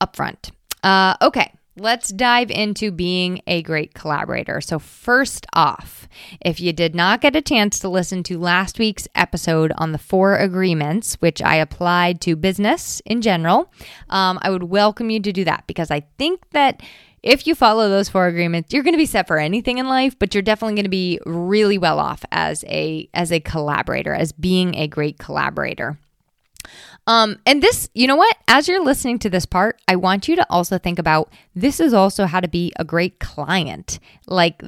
upfront. 0.00 0.50
Uh, 0.82 1.14
okay. 1.22 1.52
Let's 1.74 2.10
dive 2.10 2.50
into 2.50 2.90
being 2.90 3.40
a 3.46 3.62
great 3.62 3.94
collaborator. 3.94 4.60
So, 4.60 4.78
first 4.78 5.46
off, 5.54 6.06
if 6.42 6.60
you 6.60 6.70
did 6.70 6.94
not 6.94 7.22
get 7.22 7.34
a 7.34 7.40
chance 7.40 7.78
to 7.78 7.88
listen 7.88 8.22
to 8.24 8.38
last 8.38 8.78
week's 8.78 9.08
episode 9.14 9.72
on 9.78 9.92
the 9.92 9.98
four 9.98 10.36
agreements, 10.36 11.14
which 11.20 11.40
I 11.40 11.56
applied 11.56 12.20
to 12.22 12.36
business 12.36 13.00
in 13.06 13.22
general, 13.22 13.72
um, 14.10 14.38
I 14.42 14.50
would 14.50 14.64
welcome 14.64 15.08
you 15.08 15.20
to 15.20 15.32
do 15.32 15.44
that 15.44 15.64
because 15.66 15.90
I 15.90 16.00
think 16.18 16.42
that 16.50 16.82
if 17.22 17.46
you 17.46 17.54
follow 17.54 17.88
those 17.88 18.10
four 18.10 18.26
agreements, 18.26 18.74
you're 18.74 18.82
going 18.82 18.92
to 18.92 18.98
be 18.98 19.06
set 19.06 19.26
for 19.26 19.38
anything 19.38 19.78
in 19.78 19.88
life, 19.88 20.18
but 20.18 20.34
you're 20.34 20.42
definitely 20.42 20.74
going 20.74 20.84
to 20.84 20.90
be 20.90 21.20
really 21.24 21.78
well 21.78 21.98
off 21.98 22.22
as 22.32 22.64
a 22.68 23.08
as 23.14 23.32
a 23.32 23.40
collaborator, 23.40 24.12
as 24.12 24.32
being 24.32 24.74
a 24.74 24.88
great 24.88 25.18
collaborator. 25.18 25.98
Um, 27.06 27.38
and 27.46 27.62
this, 27.62 27.88
you 27.94 28.06
know 28.06 28.16
what? 28.16 28.36
As 28.48 28.68
you're 28.68 28.84
listening 28.84 29.18
to 29.20 29.30
this 29.30 29.46
part, 29.46 29.80
I 29.88 29.96
want 29.96 30.28
you 30.28 30.36
to 30.36 30.46
also 30.50 30.78
think 30.78 30.98
about 30.98 31.32
this 31.54 31.80
is 31.80 31.92
also 31.92 32.26
how 32.26 32.40
to 32.40 32.48
be 32.48 32.72
a 32.78 32.84
great 32.84 33.18
client. 33.18 33.98
Like, 34.26 34.62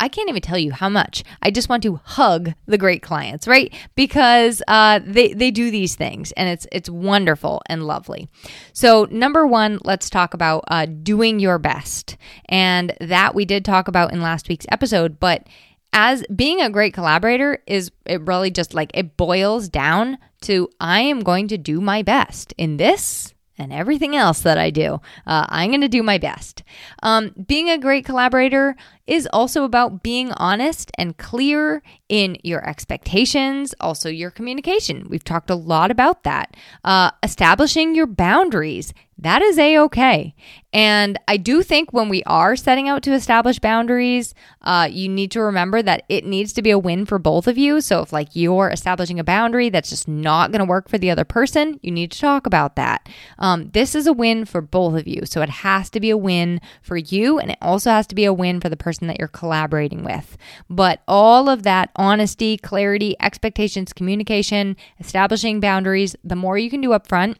I 0.00 0.08
can't 0.08 0.28
even 0.28 0.42
tell 0.42 0.58
you 0.58 0.72
how 0.72 0.88
much. 0.88 1.24
I 1.40 1.50
just 1.50 1.68
want 1.68 1.82
to 1.84 2.00
hug 2.04 2.52
the 2.66 2.76
great 2.76 3.00
clients, 3.02 3.46
right? 3.46 3.72
Because 3.94 4.60
uh, 4.68 5.00
they 5.02 5.32
they 5.32 5.50
do 5.50 5.70
these 5.70 5.94
things, 5.94 6.32
and 6.32 6.48
it's 6.48 6.66
it's 6.72 6.90
wonderful 6.90 7.62
and 7.66 7.86
lovely. 7.86 8.28
So 8.72 9.06
number 9.10 9.46
one, 9.46 9.78
let's 9.84 10.10
talk 10.10 10.34
about 10.34 10.64
uh, 10.68 10.86
doing 10.86 11.38
your 11.38 11.58
best, 11.58 12.16
and 12.50 12.92
that 13.00 13.34
we 13.34 13.44
did 13.44 13.64
talk 13.64 13.88
about 13.88 14.12
in 14.12 14.20
last 14.20 14.48
week's 14.48 14.66
episode, 14.70 15.18
but 15.20 15.46
as 15.94 16.24
being 16.34 16.60
a 16.60 16.68
great 16.68 16.92
collaborator 16.92 17.62
is 17.68 17.92
it 18.04 18.20
really 18.22 18.50
just 18.50 18.74
like 18.74 18.90
it 18.94 19.16
boils 19.16 19.68
down 19.68 20.18
to 20.44 20.68
I 20.80 21.00
am 21.00 21.20
going 21.20 21.48
to 21.48 21.58
do 21.58 21.80
my 21.80 22.02
best 22.02 22.54
in 22.56 22.76
this 22.76 23.34
and 23.56 23.72
everything 23.72 24.16
else 24.16 24.40
that 24.40 24.58
I 24.58 24.70
do. 24.70 25.00
Uh, 25.26 25.46
I'm 25.48 25.70
going 25.70 25.80
to 25.80 25.88
do 25.88 26.02
my 26.02 26.18
best. 26.18 26.62
Um, 27.02 27.34
being 27.46 27.70
a 27.70 27.78
great 27.78 28.04
collaborator 28.04 28.76
is 29.06 29.28
also 29.32 29.64
about 29.64 30.02
being 30.02 30.32
honest 30.32 30.90
and 30.96 31.16
clear 31.16 31.82
in 32.08 32.36
your 32.42 32.66
expectations, 32.66 33.74
also 33.80 34.08
your 34.08 34.30
communication. 34.30 35.06
We've 35.08 35.24
talked 35.24 35.50
a 35.50 35.54
lot 35.54 35.90
about 35.90 36.24
that. 36.24 36.56
Uh, 36.84 37.10
establishing 37.22 37.94
your 37.94 38.06
boundaries 38.06 38.94
that 39.18 39.42
is 39.42 39.58
a 39.58 39.78
okay. 39.78 40.34
And 40.72 41.18
I 41.28 41.36
do 41.36 41.62
think 41.62 41.92
when 41.92 42.08
we 42.08 42.24
are 42.24 42.56
setting 42.56 42.88
out 42.88 43.04
to 43.04 43.12
establish 43.12 43.60
boundaries, 43.60 44.34
uh, 44.62 44.88
you 44.90 45.08
need 45.08 45.30
to 45.32 45.40
remember 45.40 45.82
that 45.82 46.02
it 46.08 46.24
needs 46.24 46.52
to 46.54 46.62
be 46.62 46.70
a 46.70 46.78
win 46.78 47.06
for 47.06 47.20
both 47.20 47.46
of 47.46 47.56
you. 47.56 47.80
So 47.80 48.02
if 48.02 48.12
like 48.12 48.34
you're 48.34 48.70
establishing 48.70 49.20
a 49.20 49.24
boundary 49.24 49.68
that's 49.68 49.90
just 49.90 50.08
not 50.08 50.50
going 50.50 50.58
to 50.58 50.64
work 50.64 50.88
for 50.88 50.98
the 50.98 51.10
other 51.10 51.24
person, 51.24 51.78
you 51.80 51.92
need 51.92 52.10
to 52.10 52.18
talk 52.18 52.44
about 52.44 52.74
that. 52.74 53.08
Um, 53.38 53.70
this 53.70 53.94
is 53.94 54.08
a 54.08 54.12
win 54.12 54.44
for 54.46 54.60
both 54.60 54.94
of 54.94 55.06
you. 55.06 55.26
So 55.26 55.42
it 55.42 55.48
has 55.48 55.90
to 55.90 56.00
be 56.00 56.10
a 56.10 56.16
win 56.16 56.60
for 56.82 56.96
you, 56.96 57.38
and 57.38 57.52
it 57.52 57.58
also 57.62 57.90
has 57.90 58.08
to 58.08 58.16
be 58.16 58.24
a 58.24 58.32
win 58.32 58.60
for 58.60 58.68
the 58.68 58.76
person 58.76 58.93
that 59.00 59.18
you're 59.18 59.28
collaborating 59.28 60.04
with. 60.04 60.36
But 60.68 61.02
all 61.06 61.48
of 61.48 61.62
that 61.64 61.90
honesty, 61.96 62.56
clarity, 62.56 63.16
expectations, 63.20 63.92
communication, 63.92 64.76
establishing 65.00 65.60
boundaries, 65.60 66.16
the 66.24 66.36
more 66.36 66.58
you 66.58 66.70
can 66.70 66.80
do 66.80 66.92
up 66.92 67.06
front, 67.06 67.38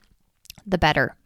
the 0.67 0.79
better. 0.79 1.17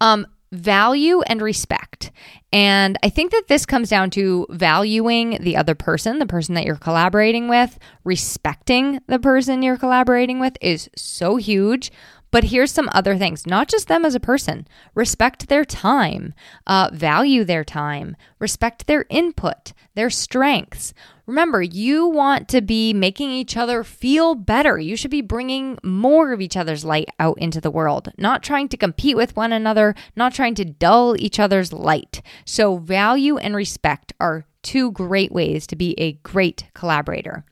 Um, 0.00 0.26
value 0.52 1.20
and 1.22 1.42
respect. 1.42 2.10
And 2.52 2.96
I 3.02 3.10
think 3.10 3.32
that 3.32 3.48
this 3.48 3.66
comes 3.66 3.90
down 3.90 4.10
to 4.10 4.46
valuing 4.50 5.38
the 5.42 5.56
other 5.56 5.74
person, 5.74 6.18
the 6.18 6.26
person 6.26 6.54
that 6.54 6.64
you're 6.64 6.76
collaborating 6.76 7.48
with, 7.48 7.78
respecting 8.04 9.00
the 9.06 9.18
person 9.18 9.62
you're 9.62 9.76
collaborating 9.76 10.40
with 10.40 10.56
is 10.62 10.88
so 10.96 11.36
huge. 11.36 11.92
But 12.30 12.44
here's 12.44 12.70
some 12.70 12.90
other 12.92 13.16
things, 13.16 13.46
not 13.46 13.68
just 13.68 13.88
them 13.88 14.04
as 14.04 14.14
a 14.14 14.20
person. 14.20 14.66
Respect 14.94 15.48
their 15.48 15.64
time, 15.64 16.34
uh, 16.66 16.90
value 16.92 17.44
their 17.44 17.64
time, 17.64 18.16
respect 18.38 18.86
their 18.86 19.06
input, 19.08 19.72
their 19.94 20.10
strengths. 20.10 20.92
Remember, 21.26 21.60
you 21.60 22.06
want 22.06 22.48
to 22.48 22.62
be 22.62 22.94
making 22.94 23.30
each 23.30 23.56
other 23.56 23.84
feel 23.84 24.34
better. 24.34 24.78
You 24.78 24.96
should 24.96 25.10
be 25.10 25.20
bringing 25.20 25.78
more 25.82 26.32
of 26.32 26.40
each 26.40 26.56
other's 26.56 26.84
light 26.84 27.08
out 27.18 27.38
into 27.38 27.60
the 27.60 27.70
world, 27.70 28.10
not 28.16 28.42
trying 28.42 28.68
to 28.70 28.76
compete 28.76 29.16
with 29.16 29.36
one 29.36 29.52
another, 29.52 29.94
not 30.16 30.32
trying 30.32 30.54
to 30.54 30.64
dull 30.64 31.20
each 31.20 31.38
other's 31.38 31.72
light. 31.72 32.22
So, 32.44 32.78
value 32.78 33.36
and 33.36 33.54
respect 33.54 34.12
are 34.20 34.46
two 34.62 34.90
great 34.92 35.32
ways 35.32 35.66
to 35.66 35.76
be 35.76 35.94
a 35.98 36.12
great 36.12 36.66
collaborator. 36.74 37.44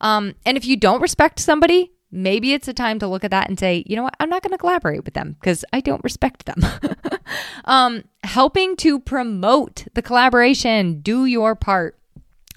Um, 0.00 0.34
and 0.44 0.56
if 0.56 0.64
you 0.64 0.76
don't 0.76 1.02
respect 1.02 1.38
somebody, 1.38 1.91
maybe 2.12 2.52
it's 2.52 2.68
a 2.68 2.74
time 2.74 2.98
to 2.98 3.08
look 3.08 3.24
at 3.24 3.30
that 3.30 3.48
and 3.48 3.58
say, 3.58 3.82
you 3.86 3.96
know 3.96 4.02
what, 4.02 4.14
I'm 4.20 4.28
not 4.28 4.42
going 4.42 4.52
to 4.52 4.58
collaborate 4.58 5.04
with 5.04 5.14
them 5.14 5.36
because 5.40 5.64
I 5.72 5.80
don't 5.80 6.04
respect 6.04 6.44
them. 6.46 6.60
um, 7.64 8.04
helping 8.22 8.76
to 8.76 9.00
promote 9.00 9.86
the 9.94 10.02
collaboration, 10.02 11.00
do 11.00 11.24
your 11.24 11.56
part. 11.56 11.98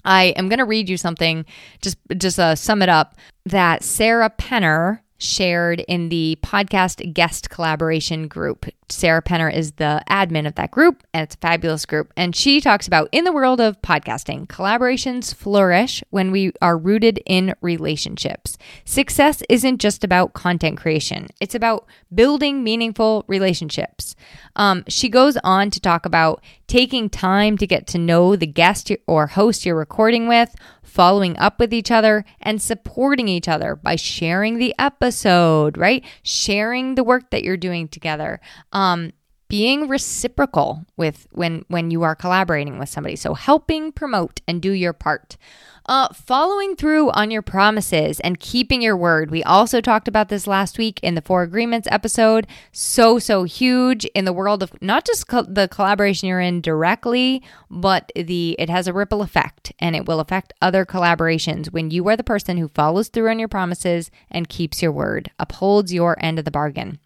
I 0.04 0.26
am 0.36 0.48
going 0.48 0.60
to 0.60 0.64
read 0.64 0.88
you 0.88 0.96
something, 0.96 1.44
just 1.82 1.96
just 2.16 2.38
uh, 2.38 2.54
sum 2.54 2.80
it 2.82 2.88
up. 2.88 3.16
That 3.44 3.82
Sarah 3.82 4.30
Penner 4.30 5.00
shared 5.18 5.80
in 5.80 6.08
the 6.08 6.38
podcast 6.42 7.12
guest 7.14 7.50
collaboration 7.50 8.28
group. 8.28 8.66
Sarah 8.88 9.22
Penner 9.22 9.52
is 9.52 9.72
the 9.72 10.00
admin 10.08 10.46
of 10.46 10.54
that 10.54 10.70
group, 10.70 11.02
and 11.12 11.24
it's 11.24 11.34
a 11.34 11.38
fabulous 11.38 11.84
group. 11.86 12.12
And 12.16 12.36
she 12.36 12.60
talks 12.60 12.86
about 12.86 13.08
in 13.10 13.24
the 13.24 13.32
world 13.32 13.60
of 13.60 13.80
podcasting, 13.82 14.46
collaborations 14.46 15.34
flourish 15.34 16.04
when 16.10 16.30
we 16.30 16.52
are 16.62 16.78
rooted 16.78 17.20
in 17.26 17.54
relationships. 17.60 18.56
Success 18.84 19.42
isn't 19.48 19.78
just 19.78 20.04
about 20.04 20.34
content 20.34 20.78
creation, 20.78 21.28
it's 21.40 21.54
about 21.54 21.86
building 22.14 22.62
meaningful 22.62 23.24
relationships. 23.26 24.14
Um, 24.54 24.84
she 24.88 25.08
goes 25.08 25.36
on 25.42 25.70
to 25.70 25.80
talk 25.80 26.06
about 26.06 26.42
taking 26.66 27.08
time 27.08 27.56
to 27.58 27.66
get 27.66 27.86
to 27.88 27.98
know 27.98 28.36
the 28.36 28.46
guest 28.46 28.90
or 29.06 29.28
host 29.28 29.64
you're 29.64 29.76
recording 29.76 30.28
with, 30.28 30.54
following 30.82 31.38
up 31.38 31.58
with 31.58 31.72
each 31.72 31.90
other, 31.90 32.24
and 32.40 32.60
supporting 32.60 33.28
each 33.28 33.48
other 33.48 33.76
by 33.76 33.96
sharing 33.96 34.58
the 34.58 34.74
episode, 34.78 35.76
right? 35.76 36.04
Sharing 36.22 36.94
the 36.94 37.04
work 37.04 37.30
that 37.30 37.44
you're 37.44 37.56
doing 37.56 37.88
together. 37.88 38.40
Um, 38.72 39.12
being 39.48 39.88
reciprocal 39.88 40.84
with 40.96 41.26
when 41.30 41.64
when 41.68 41.90
you 41.90 42.02
are 42.02 42.16
collaborating 42.16 42.78
with 42.78 42.88
somebody 42.88 43.14
so 43.14 43.34
helping 43.34 43.92
promote 43.92 44.40
and 44.48 44.60
do 44.60 44.72
your 44.72 44.92
part 44.92 45.36
uh, 45.86 46.08
following 46.12 46.76
through 46.76 47.10
on 47.10 47.30
your 47.30 47.42
promises 47.42 48.20
and 48.20 48.40
keeping 48.40 48.82
your 48.82 48.96
word. 48.96 49.30
We 49.30 49.42
also 49.44 49.80
talked 49.80 50.08
about 50.08 50.28
this 50.28 50.46
last 50.46 50.78
week 50.78 51.00
in 51.02 51.14
the 51.14 51.22
Four 51.22 51.42
Agreements 51.42 51.88
episode. 51.90 52.46
So, 52.72 53.18
so 53.18 53.44
huge 53.44 54.04
in 54.06 54.24
the 54.24 54.32
world 54.32 54.62
of 54.62 54.72
not 54.82 55.06
just 55.06 55.28
co- 55.28 55.42
the 55.42 55.68
collaboration 55.68 56.28
you're 56.28 56.40
in 56.40 56.60
directly, 56.60 57.42
but 57.70 58.10
the 58.14 58.56
it 58.58 58.68
has 58.68 58.86
a 58.86 58.92
ripple 58.92 59.22
effect 59.22 59.72
and 59.78 59.96
it 59.96 60.06
will 60.06 60.20
affect 60.20 60.52
other 60.60 60.84
collaborations 60.84 61.72
when 61.72 61.90
you 61.90 62.06
are 62.08 62.16
the 62.16 62.24
person 62.24 62.56
who 62.56 62.68
follows 62.68 63.08
through 63.08 63.30
on 63.30 63.38
your 63.38 63.48
promises 63.48 64.10
and 64.30 64.48
keeps 64.48 64.82
your 64.82 64.92
word, 64.92 65.30
upholds 65.38 65.92
your 65.92 66.16
end 66.22 66.38
of 66.38 66.44
the 66.44 66.50
bargain 66.50 66.98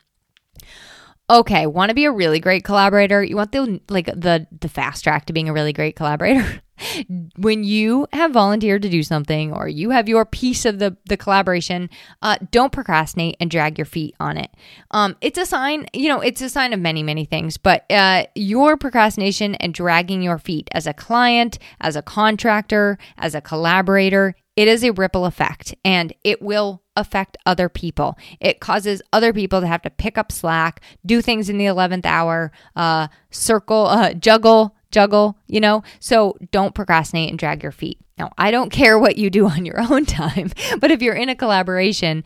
okay, 1.31 1.67
want 1.67 1.91
to 1.91 1.95
be 1.95 2.05
a 2.05 2.13
really 2.13 2.41
great 2.41 2.65
collaborator? 2.65 3.23
You 3.23 3.37
want 3.37 3.53
the 3.53 3.81
like 3.89 4.07
the 4.07 4.47
the 4.61 4.69
fast 4.69 5.05
track 5.05 5.27
to 5.27 5.33
being 5.33 5.49
a 5.49 5.53
really 5.53 5.73
great 5.73 5.97
collaborator? 5.97 6.63
when 7.37 7.63
you 7.63 8.07
have 8.13 8.33
volunteered 8.33 8.83
to 8.83 8.89
do 8.89 9.03
something 9.03 9.53
or 9.53 9.69
you 9.69 9.91
have 9.91 10.09
your 10.09 10.25
piece 10.25 10.65
of 10.65 10.79
the 10.79 10.97
the 11.07 11.17
collaboration, 11.17 11.89
uh, 12.23 12.37
don't 12.51 12.73
procrastinate 12.73 13.37
and 13.41 13.51
drag 13.51 13.79
your 13.79 13.85
feet 13.85 14.15
on 14.19 14.37
it. 14.37 14.51
Um, 14.91 15.17
it's 15.21 15.39
a 15.39 15.47
sign, 15.47 15.87
you 15.93 16.09
know, 16.09 16.21
it's 16.21 16.41
a 16.43 16.49
sign 16.49 16.73
of 16.73 16.81
many 16.81 17.03
many 17.03 17.25
things, 17.25 17.57
but 17.57 17.91
uh, 17.91 18.25
your 18.35 18.77
procrastination 18.77 19.55
and 19.57 19.73
dragging 19.73 20.23
your 20.23 20.39
feet 20.39 20.69
as 20.73 20.87
a 20.87 20.95
client, 20.95 21.59
as 21.81 21.97
a 21.97 22.03
contractor, 22.03 22.99
as 23.17 23.35
a 23.35 23.41
collaborator 23.41 24.35
it 24.57 24.69
is 24.69 24.85
a 24.85 24.91
ripple 24.91 25.25
effect 25.25 25.75
and 25.87 26.13
it 26.23 26.43
will 26.43 26.83
affect 27.01 27.37
other 27.47 27.69
people. 27.69 28.17
It 28.41 28.61
causes 28.61 29.03
other 29.13 29.33
people 29.33 29.61
to 29.61 29.67
have 29.67 29.83
to 29.83 29.91
pick 29.91 30.17
up 30.17 30.31
slack, 30.31 30.81
do 31.05 31.21
things 31.21 31.49
in 31.49 31.59
the 31.59 31.65
11th 31.67 32.07
hour, 32.07 32.53
uh, 32.77 33.09
circle, 33.31 33.87
uh, 33.87 34.15
juggle, 34.15 34.77
juggle, 34.91 35.37
you 35.47 35.61
know? 35.61 35.83
So 35.99 36.37
don't 36.51 36.75
procrastinate 36.75 37.31
and 37.31 37.39
drag 37.39 37.63
your 37.63 37.73
feet. 37.73 37.99
Now, 38.21 38.31
I 38.37 38.51
don't 38.51 38.71
care 38.71 38.99
what 38.99 39.17
you 39.17 39.31
do 39.31 39.49
on 39.49 39.65
your 39.65 39.81
own 39.91 40.05
time, 40.05 40.53
but 40.79 40.91
if 40.91 41.01
you're 41.01 41.15
in 41.15 41.31
a 41.31 41.35
collaboration, 41.35 42.23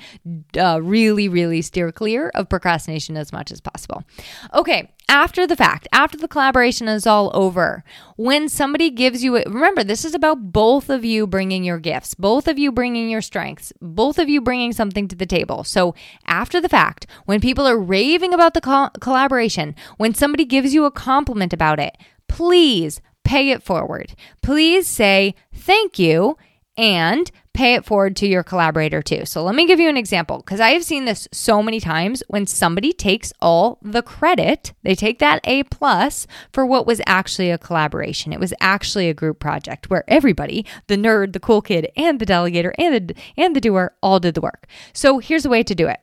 uh, 0.58 0.82
really, 0.82 1.28
really 1.28 1.62
steer 1.62 1.92
clear 1.92 2.30
of 2.34 2.48
procrastination 2.48 3.16
as 3.16 3.32
much 3.32 3.52
as 3.52 3.60
possible. 3.60 4.02
Okay, 4.52 4.90
after 5.08 5.46
the 5.46 5.54
fact, 5.54 5.86
after 5.92 6.16
the 6.16 6.26
collaboration 6.26 6.88
is 6.88 7.06
all 7.06 7.30
over, 7.32 7.84
when 8.16 8.48
somebody 8.48 8.90
gives 8.90 9.22
you 9.22 9.36
remember, 9.36 9.84
this 9.84 10.04
is 10.04 10.14
about 10.14 10.52
both 10.52 10.90
of 10.90 11.04
you 11.04 11.28
bringing 11.28 11.62
your 11.62 11.78
gifts, 11.78 12.14
both 12.14 12.48
of 12.48 12.58
you 12.58 12.72
bringing 12.72 13.08
your 13.08 13.22
strengths, 13.22 13.72
both 13.80 14.18
of 14.18 14.28
you 14.28 14.40
bringing 14.40 14.72
something 14.72 15.06
to 15.06 15.14
the 15.14 15.26
table. 15.26 15.62
So, 15.62 15.94
after 16.26 16.60
the 16.60 16.68
fact, 16.68 17.06
when 17.26 17.40
people 17.40 17.68
are 17.68 17.78
raving 17.78 18.34
about 18.34 18.54
the 18.54 18.60
co- 18.60 18.90
collaboration, 19.00 19.76
when 19.98 20.14
somebody 20.14 20.44
gives 20.44 20.74
you 20.74 20.86
a 20.86 20.90
compliment 20.90 21.52
about 21.52 21.78
it, 21.78 21.96
please 22.34 23.00
pay 23.22 23.50
it 23.50 23.62
forward. 23.62 24.12
Please 24.42 24.88
say 24.88 25.36
thank 25.54 26.00
you 26.00 26.36
and 26.76 27.30
pay 27.52 27.74
it 27.74 27.84
forward 27.84 28.16
to 28.16 28.26
your 28.26 28.42
collaborator 28.42 29.00
too. 29.02 29.24
So 29.24 29.44
let 29.44 29.54
me 29.54 29.68
give 29.68 29.78
you 29.78 29.88
an 29.88 29.96
example 29.96 30.38
because 30.38 30.58
I 30.58 30.70
have 30.70 30.82
seen 30.82 31.04
this 31.04 31.28
so 31.30 31.62
many 31.62 31.78
times 31.78 32.24
when 32.26 32.48
somebody 32.48 32.92
takes 32.92 33.32
all 33.40 33.78
the 33.82 34.02
credit, 34.02 34.72
they 34.82 34.96
take 34.96 35.20
that 35.20 35.42
A 35.44 35.62
plus 35.62 36.26
for 36.52 36.66
what 36.66 36.88
was 36.88 37.00
actually 37.06 37.52
a 37.52 37.56
collaboration. 37.56 38.32
It 38.32 38.40
was 38.40 38.52
actually 38.60 39.08
a 39.08 39.14
group 39.14 39.38
project 39.38 39.88
where 39.88 40.02
everybody, 40.08 40.66
the 40.88 40.96
nerd, 40.96 41.34
the 41.34 41.40
cool 41.40 41.62
kid, 41.62 41.88
and 41.96 42.18
the 42.18 42.26
delegator 42.26 42.72
and 42.76 43.10
the 43.10 43.14
and 43.36 43.54
the 43.54 43.60
doer 43.60 43.94
all 44.02 44.18
did 44.18 44.34
the 44.34 44.40
work. 44.40 44.66
So 44.92 45.20
here's 45.20 45.46
a 45.46 45.50
way 45.50 45.62
to 45.62 45.74
do 45.76 45.86
it. 45.86 46.00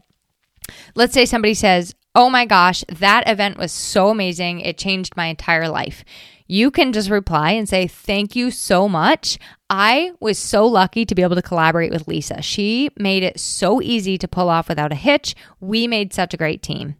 Let's 0.95 1.13
say 1.13 1.25
somebody 1.25 1.55
says, 1.55 1.93
"Oh 2.15 2.29
my 2.29 2.45
gosh, 2.45 2.83
that 2.89 3.27
event 3.27 3.57
was 3.57 3.71
so 3.71 4.09
amazing. 4.09 4.59
It 4.61 4.77
changed 4.77 5.15
my 5.15 5.27
entire 5.27 5.69
life." 5.69 6.03
you 6.51 6.69
can 6.69 6.91
just 6.91 7.09
reply 7.09 7.51
and 7.51 7.69
say, 7.69 7.87
Thank 7.87 8.35
you 8.35 8.51
so 8.51 8.89
much. 8.89 9.39
I 9.69 10.11
was 10.19 10.37
so 10.37 10.67
lucky 10.67 11.05
to 11.05 11.15
be 11.15 11.21
able 11.21 11.37
to 11.37 11.41
collaborate 11.41 11.93
with 11.93 12.09
Lisa. 12.09 12.41
She 12.41 12.89
made 12.97 13.23
it 13.23 13.39
so 13.39 13.81
easy 13.81 14.17
to 14.17 14.27
pull 14.27 14.49
off 14.49 14.67
without 14.67 14.91
a 14.91 14.95
hitch. 14.95 15.33
We 15.61 15.87
made 15.87 16.13
such 16.13 16.33
a 16.33 16.37
great 16.37 16.61
team. 16.61 16.95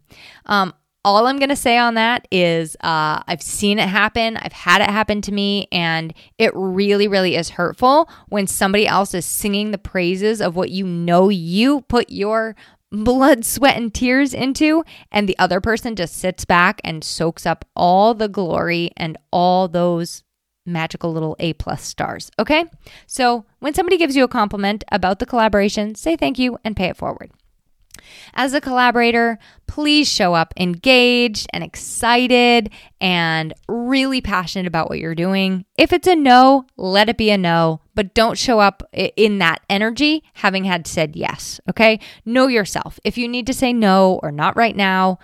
Um, 0.46 0.72
all 1.04 1.26
I'm 1.26 1.38
going 1.38 1.50
to 1.50 1.56
say 1.56 1.76
on 1.76 1.94
that 1.94 2.26
is 2.30 2.76
uh, 2.76 3.22
I've 3.26 3.42
seen 3.42 3.78
it 3.78 3.90
happen. 3.90 4.38
I've 4.38 4.54
had 4.54 4.80
it 4.80 4.88
happen 4.88 5.20
to 5.20 5.32
me, 5.32 5.68
and 5.70 6.14
it 6.38 6.52
really, 6.54 7.06
really 7.06 7.36
is 7.36 7.50
hurtful 7.50 8.08
when 8.28 8.46
somebody 8.46 8.86
else 8.86 9.12
is 9.12 9.26
singing 9.26 9.70
the 9.70 9.78
praises 9.78 10.40
of 10.40 10.56
what 10.56 10.70
you 10.70 10.86
know 10.86 11.28
you 11.28 11.82
put 11.82 12.08
your 12.08 12.56
blood, 12.92 13.44
sweat, 13.44 13.76
and 13.76 13.92
tears 13.92 14.34
into, 14.34 14.84
and 15.10 15.28
the 15.28 15.38
other 15.38 15.60
person 15.60 15.96
just 15.96 16.16
sits 16.16 16.44
back 16.44 16.80
and 16.84 17.02
soaks 17.02 17.46
up 17.46 17.64
all 17.74 18.14
the 18.14 18.28
glory 18.28 18.90
and 18.96 19.16
all 19.32 19.66
those 19.66 20.22
magical 20.64 21.12
little 21.12 21.34
A 21.40 21.54
plus 21.54 21.82
stars. 21.82 22.30
Okay? 22.38 22.64
So 23.06 23.44
when 23.58 23.74
somebody 23.74 23.96
gives 23.96 24.14
you 24.14 24.24
a 24.24 24.28
compliment 24.28 24.84
about 24.92 25.18
the 25.18 25.26
collaboration, 25.26 25.94
say 25.94 26.16
thank 26.16 26.38
you 26.38 26.58
and 26.64 26.76
pay 26.76 26.86
it 26.86 26.96
forward. 26.96 27.32
As 28.34 28.54
a 28.54 28.60
collaborator, 28.60 29.38
please 29.66 30.08
show 30.08 30.34
up 30.34 30.54
engaged 30.56 31.46
and 31.52 31.62
excited 31.62 32.70
and 33.00 33.54
really 33.68 34.20
passionate 34.20 34.66
about 34.66 34.88
what 34.88 34.98
you're 34.98 35.14
doing. 35.14 35.64
If 35.76 35.92
it's 35.92 36.08
a 36.08 36.16
no, 36.16 36.66
let 36.76 37.08
it 37.08 37.16
be 37.18 37.30
a 37.30 37.38
no, 37.38 37.80
but 37.94 38.14
don't 38.14 38.38
show 38.38 38.58
up 38.58 38.82
in 38.92 39.38
that 39.38 39.60
energy 39.68 40.24
having 40.34 40.64
had 40.64 40.86
said 40.86 41.16
yes, 41.16 41.60
okay? 41.68 42.00
Know 42.24 42.46
yourself. 42.46 42.98
If 43.04 43.18
you 43.18 43.28
need 43.28 43.46
to 43.46 43.54
say 43.54 43.72
no 43.72 44.20
or 44.22 44.32
not 44.32 44.56
right 44.56 44.76
now, 44.76 45.18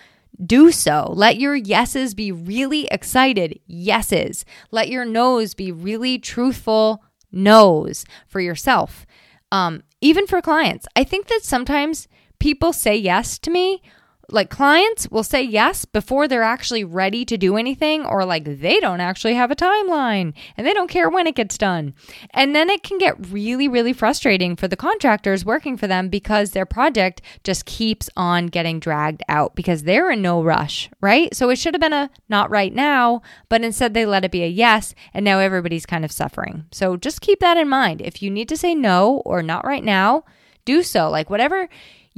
do 0.45 0.71
so. 0.71 1.13
Let 1.15 1.39
your 1.39 1.57
yeses 1.57 2.15
be 2.15 2.31
really 2.31 2.87
excited 2.89 3.59
yeses. 3.67 4.45
Let 4.71 4.89
your 4.89 5.05
no's 5.05 5.55
be 5.55 5.73
really 5.73 6.19
truthful 6.19 7.03
no's 7.33 8.05
for 8.27 8.41
yourself. 8.41 9.07
Um, 9.51 9.83
even 10.01 10.27
for 10.27 10.41
clients. 10.41 10.87
I 10.95 11.05
think 11.05 11.27
that 11.29 11.41
sometimes 11.43 12.07
people 12.39 12.73
say 12.73 12.97
yes 12.97 13.39
to 13.41 13.51
me 13.51 13.83
like 14.31 14.51
clients 14.51 15.09
will 15.11 15.23
say 15.23 15.43
yes 15.43 15.85
before 15.85 16.29
they're 16.29 16.43
actually 16.43 16.85
ready 16.85 17.25
to 17.25 17.39
do 17.39 17.57
anything 17.57 18.05
or 18.05 18.25
like 18.25 18.45
they 18.45 18.79
don't 18.79 19.01
actually 19.01 19.35
have 19.35 19.51
a 19.51 19.57
timeline 19.57 20.35
and 20.57 20.67
they 20.67 20.75
don't 20.75 20.91
care 20.91 21.09
when 21.09 21.27
it 21.27 21.35
gets 21.35 21.57
done. 21.57 21.95
And 22.31 22.55
then 22.55 22.69
it 22.69 22.83
can 22.83 22.99
get 22.99 23.31
really 23.31 23.69
really 23.69 23.93
frustrating 23.93 24.55
for 24.55 24.69
the 24.69 24.77
contractors 24.77 25.45
working 25.45 25.77
for 25.77 25.87
them 25.87 26.09
because 26.09 26.51
their 26.51 26.67
project 26.67 27.23
just 27.43 27.65
keeps 27.65 28.11
on 28.17 28.47
getting 28.47 28.81
dragged 28.81 29.23
out 29.29 29.55
because 29.55 29.85
they're 29.85 30.11
in 30.11 30.21
no 30.21 30.43
rush, 30.43 30.91
right? 31.01 31.35
So 31.35 31.49
it 31.49 31.57
should 31.57 31.75
have 31.75 31.81
been 31.81 31.93
a 31.93 32.11
not 32.29 32.51
right 32.51 32.75
now, 32.75 33.23
but 33.49 33.63
instead 33.63 33.95
they 33.95 34.05
let 34.05 34.25
it 34.25 34.31
be 34.31 34.43
a 34.43 34.49
yes 34.49 34.95
and 35.15 35.25
now 35.25 35.39
everybody's 35.39 35.87
kind 35.87 36.05
of 36.05 36.13
suffering. 36.13 36.67
So 36.71 36.97
just 36.97 37.23
keep 37.23 37.41
that 37.41 37.57
in 37.57 37.69
mind. 37.69 38.03
If 38.03 38.23
you 38.23 38.31
need 38.31 38.49
to 38.51 38.57
say 38.57 38.75
no 38.75 39.23
or 39.25 39.43
not 39.43 39.65
right 39.65 39.85
now, 39.85 40.25
do 40.67 40.83
so. 40.83 41.09
Like 41.09 41.31
whatever 41.31 41.69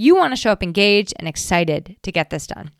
You 0.00 0.16
want 0.16 0.32
to 0.32 0.36
show 0.36 0.50
up 0.50 0.62
engaged 0.62 1.12
and 1.18 1.28
excited 1.28 1.96
to 2.04 2.10
get 2.10 2.30
this 2.30 2.46
done. 2.46 2.70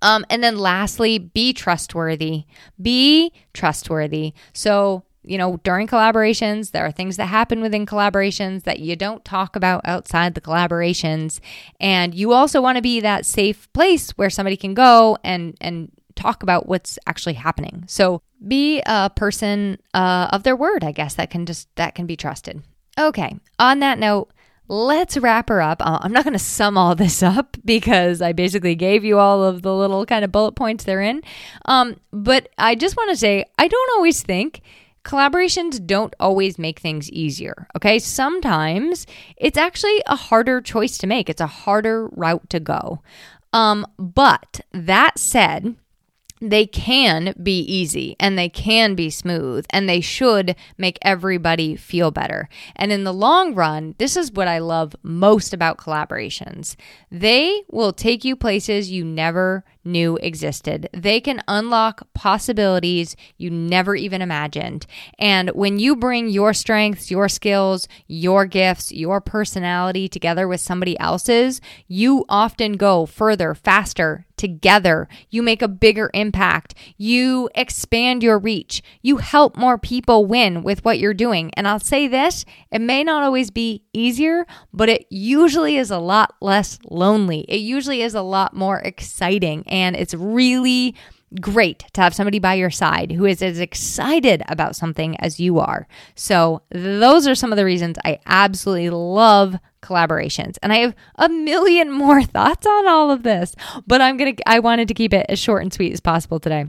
Um, 0.00 0.24
and 0.30 0.42
then 0.42 0.56
lastly, 0.56 1.18
be 1.18 1.52
trustworthy. 1.52 2.44
Be 2.80 3.30
trustworthy. 3.52 4.32
So, 4.54 5.02
you 5.22 5.36
know, 5.36 5.58
during 5.64 5.86
collaborations, 5.86 6.70
there 6.70 6.86
are 6.86 6.90
things 6.90 7.18
that 7.18 7.26
happen 7.26 7.60
within 7.60 7.84
collaborations 7.84 8.62
that 8.62 8.78
you 8.78 8.96
don't 8.96 9.22
talk 9.22 9.54
about 9.54 9.82
outside 9.84 10.34
the 10.34 10.40
collaborations. 10.40 11.40
And 11.78 12.14
you 12.14 12.32
also 12.32 12.62
want 12.62 12.76
to 12.76 12.82
be 12.82 13.00
that 13.00 13.26
safe 13.26 13.70
place 13.74 14.12
where 14.12 14.30
somebody 14.30 14.56
can 14.56 14.72
go 14.72 15.18
and, 15.22 15.58
and 15.60 15.92
talk 16.14 16.42
about 16.42 16.66
what's 16.66 16.98
actually 17.06 17.34
happening. 17.34 17.84
So 17.86 18.22
be 18.48 18.80
a 18.86 19.10
person 19.10 19.78
uh, 19.92 20.30
of 20.32 20.42
their 20.42 20.56
word, 20.56 20.84
I 20.84 20.92
guess, 20.92 21.16
that 21.16 21.28
can 21.28 21.44
just, 21.44 21.68
that 21.76 21.94
can 21.94 22.06
be 22.06 22.16
trusted. 22.16 22.62
Okay. 22.98 23.36
On 23.58 23.80
that 23.80 23.98
note, 23.98 24.30
let's 24.68 25.16
wrap 25.16 25.48
her 25.48 25.60
up. 25.60 25.80
Uh, 25.80 25.98
I'm 26.00 26.12
not 26.12 26.24
going 26.24 26.32
to 26.32 26.38
sum 26.38 26.76
all 26.76 26.94
this 26.94 27.22
up 27.22 27.56
because 27.64 28.22
I 28.22 28.32
basically 28.32 28.74
gave 28.74 29.04
you 29.04 29.18
all 29.18 29.44
of 29.44 29.62
the 29.62 29.74
little 29.74 30.04
kind 30.06 30.24
of 30.24 30.32
bullet 30.32 30.52
points 30.52 30.84
they're 30.84 31.02
in. 31.02 31.22
Um, 31.64 31.96
but 32.12 32.48
I 32.58 32.74
just 32.74 32.96
want 32.96 33.10
to 33.10 33.16
say 33.16 33.44
I 33.58 33.68
don't 33.68 33.90
always 33.96 34.22
think 34.22 34.62
collaborations 35.04 35.84
don't 35.86 36.14
always 36.18 36.58
make 36.58 36.80
things 36.80 37.08
easier. 37.10 37.68
Okay. 37.76 37.98
Sometimes 37.98 39.06
it's 39.36 39.56
actually 39.56 40.02
a 40.06 40.16
harder 40.16 40.60
choice 40.60 40.98
to 40.98 41.06
make, 41.06 41.30
it's 41.30 41.40
a 41.40 41.46
harder 41.46 42.08
route 42.08 42.50
to 42.50 42.60
go. 42.60 43.02
Um, 43.52 43.86
but 43.98 44.60
that 44.72 45.18
said, 45.18 45.76
they 46.40 46.66
can 46.66 47.34
be 47.42 47.60
easy 47.60 48.16
and 48.20 48.38
they 48.38 48.48
can 48.48 48.94
be 48.94 49.10
smooth 49.10 49.64
and 49.70 49.88
they 49.88 50.00
should 50.00 50.54
make 50.76 50.98
everybody 51.02 51.76
feel 51.76 52.10
better. 52.10 52.48
And 52.74 52.92
in 52.92 53.04
the 53.04 53.12
long 53.12 53.54
run, 53.54 53.94
this 53.98 54.16
is 54.16 54.32
what 54.32 54.48
I 54.48 54.58
love 54.58 54.94
most 55.02 55.54
about 55.54 55.78
collaborations. 55.78 56.76
They 57.10 57.62
will 57.70 57.92
take 57.92 58.24
you 58.24 58.36
places 58.36 58.90
you 58.90 59.04
never 59.04 59.64
knew 59.86 60.16
existed. 60.16 60.88
They 60.92 61.20
can 61.20 61.42
unlock 61.48 62.12
possibilities 62.12 63.16
you 63.38 63.50
never 63.50 63.96
even 63.96 64.20
imagined. 64.20 64.86
And 65.18 65.50
when 65.50 65.78
you 65.78 65.96
bring 65.96 66.28
your 66.28 66.52
strengths, 66.52 67.10
your 67.10 67.28
skills, 67.28 67.88
your 68.06 68.44
gifts, 68.46 68.92
your 68.92 69.20
personality 69.20 70.08
together 70.08 70.46
with 70.46 70.60
somebody 70.60 70.98
else's, 70.98 71.60
you 71.86 72.24
often 72.28 72.72
go 72.72 73.06
further, 73.06 73.54
faster, 73.54 74.26
together. 74.36 75.08
You 75.30 75.42
make 75.42 75.62
a 75.62 75.68
bigger 75.68 76.10
impact. 76.14 76.74
You 76.96 77.48
expand 77.54 78.22
your 78.22 78.38
reach. 78.38 78.82
You 79.02 79.18
help 79.18 79.56
more 79.56 79.78
people 79.78 80.26
win 80.26 80.62
with 80.62 80.84
what 80.84 80.98
you're 80.98 81.14
doing. 81.14 81.50
And 81.54 81.66
I'll 81.66 81.80
say 81.80 82.06
this 82.06 82.44
it 82.70 82.80
may 82.80 83.02
not 83.02 83.22
always 83.22 83.50
be 83.50 83.84
easier, 83.92 84.46
but 84.72 84.88
it 84.88 85.06
usually 85.10 85.76
is 85.76 85.90
a 85.90 85.98
lot 85.98 86.34
less 86.40 86.78
lonely. 86.90 87.40
It 87.48 87.60
usually 87.60 88.02
is 88.02 88.14
a 88.14 88.22
lot 88.22 88.54
more 88.54 88.78
exciting 88.80 89.64
and 89.76 89.94
it's 89.94 90.14
really 90.14 90.94
great 91.40 91.84
to 91.92 92.00
have 92.00 92.14
somebody 92.14 92.38
by 92.38 92.54
your 92.54 92.70
side 92.70 93.12
who 93.12 93.24
is 93.24 93.42
as 93.42 93.58
excited 93.58 94.42
about 94.48 94.76
something 94.76 95.18
as 95.20 95.38
you 95.38 95.58
are. 95.58 95.86
So, 96.14 96.62
those 96.70 97.26
are 97.26 97.34
some 97.34 97.52
of 97.52 97.56
the 97.56 97.64
reasons 97.64 97.96
I 98.04 98.20
absolutely 98.26 98.90
love 98.90 99.56
collaborations. 99.82 100.56
And 100.62 100.72
I 100.72 100.78
have 100.78 100.94
a 101.16 101.28
million 101.28 101.92
more 101.92 102.22
thoughts 102.36 102.66
on 102.66 102.88
all 102.88 103.10
of 103.10 103.22
this, 103.22 103.54
but 103.86 104.00
I'm 104.00 104.16
going 104.16 104.36
to 104.36 104.48
I 104.48 104.60
wanted 104.60 104.88
to 104.88 104.94
keep 104.94 105.12
it 105.12 105.26
as 105.28 105.38
short 105.38 105.62
and 105.62 105.72
sweet 105.72 105.92
as 105.92 106.00
possible 106.00 106.40
today. 106.40 106.66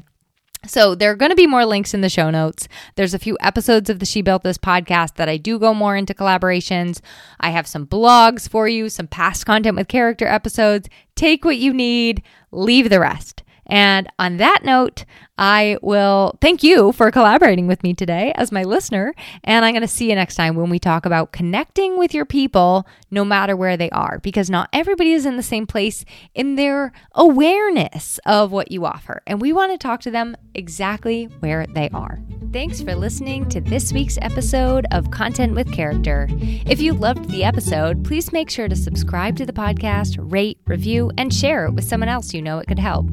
So, 0.66 0.96
there 0.96 1.12
are 1.12 1.16
going 1.16 1.30
to 1.30 1.36
be 1.36 1.48
more 1.48 1.66
links 1.66 1.94
in 1.94 2.02
the 2.02 2.10
show 2.10 2.30
notes. 2.30 2.68
There's 2.96 3.14
a 3.14 3.20
few 3.20 3.38
episodes 3.40 3.90
of 3.90 4.00
the 4.00 4.06
She 4.06 4.22
Built 4.22 4.44
This 4.44 4.58
podcast 4.58 5.16
that 5.16 5.30
I 5.30 5.38
do 5.38 5.60
go 5.60 5.74
more 5.74 5.96
into 5.96 6.14
collaborations. 6.14 7.00
I 7.40 7.52
have 7.52 7.68
some 7.68 7.86
blogs 7.86 8.50
for 8.50 8.68
you, 8.68 8.90
some 8.90 9.08
past 9.08 9.46
content 9.46 9.78
with 9.78 9.88
character 9.88 10.26
episodes. 10.26 10.90
Take 11.16 11.46
what 11.46 11.58
you 11.58 11.74
need, 11.74 12.24
leave 12.52 12.90
the 12.90 13.00
rest. 13.00 13.44
And 13.68 14.08
on 14.18 14.38
that 14.38 14.62
note, 14.64 15.06
I 15.38 15.78
will 15.82 16.36
thank 16.42 16.64
you 16.64 16.92
for 16.94 17.12
collaborating 17.12 17.68
with 17.68 17.84
me 17.84 17.94
today 17.94 18.32
as 18.36 18.52
my 18.52 18.64
listener. 18.64 19.14
And 19.44 19.64
I'm 19.64 19.74
going 19.74 19.82
to 19.82 19.88
see 19.88 20.10
you 20.10 20.16
next 20.16 20.36
time 20.36 20.56
when 20.56 20.70
we 20.70 20.80
talk 20.80 21.06
about 21.06 21.32
connecting 21.32 21.98
with 21.98 22.14
your 22.14 22.26
people 22.26 22.88
no 23.12 23.24
matter 23.24 23.56
where 23.56 23.78
they 23.78 23.90
are, 23.92 24.20
because 24.20 24.50
not 24.50 24.70
everybody 24.74 25.12
is 25.12 25.26
in 25.26 25.38
the 25.38 25.44
same 25.44 25.68
place 25.68 26.06
in 26.34 26.56
their 26.56 26.92
awareness 27.14 28.20
of 28.26 28.52
what 28.52 28.72
you 28.72 28.86
offer. 28.86 29.22
And 29.28 29.40
we 29.40 29.54
want 29.54 29.72
to 29.74 29.78
talk 29.78 30.02
to 30.02 30.12
them 30.12 30.36
exactly 30.56 31.26
where 31.40 31.68
they 31.68 31.90
are. 31.90 32.20
Thanks 32.52 32.82
for 32.82 32.96
listening 32.96 33.48
to 33.50 33.62
this 33.62 33.94
week's 33.94 34.18
episode 34.22 34.88
of 34.92 35.12
Content 35.12 35.54
with 35.54 35.72
Character. 35.72 36.28
If 36.32 36.82
you 36.82 36.94
loved 36.94 37.30
the 37.30 37.44
episode, 37.44 38.04
please 38.04 38.32
make 38.32 38.50
sure 38.50 38.68
to 38.68 38.76
subscribe 38.76 39.36
to 39.36 39.46
the 39.46 39.54
podcast, 39.54 40.16
rate, 40.20 40.58
review, 40.66 41.12
and 41.18 41.32
share 41.34 41.66
it 41.66 41.74
with 41.74 41.84
someone 41.84 42.10
else 42.10 42.34
you 42.34 42.42
know 42.42 42.58
it 42.60 42.68
could 42.68 42.80
help. 42.80 43.06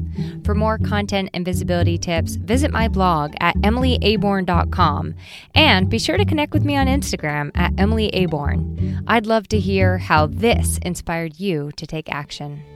For 0.45 0.53
more 0.53 0.77
content 0.77 1.31
and 1.33 1.43
visibility 1.43 1.97
tips, 1.97 2.35
visit 2.35 2.69
my 2.69 2.87
blog 2.87 3.33
at 3.39 3.55
emilyaborn.com 3.55 5.15
and 5.55 5.89
be 5.89 5.97
sure 5.97 6.17
to 6.17 6.25
connect 6.25 6.53
with 6.53 6.63
me 6.63 6.75
on 6.75 6.85
Instagram 6.85 7.49
at 7.55 7.75
emilyaborn. 7.77 9.03
I'd 9.07 9.25
love 9.25 9.47
to 9.47 9.59
hear 9.59 9.97
how 9.97 10.27
this 10.27 10.77
inspired 10.83 11.39
you 11.39 11.71
to 11.77 11.87
take 11.87 12.13
action. 12.13 12.74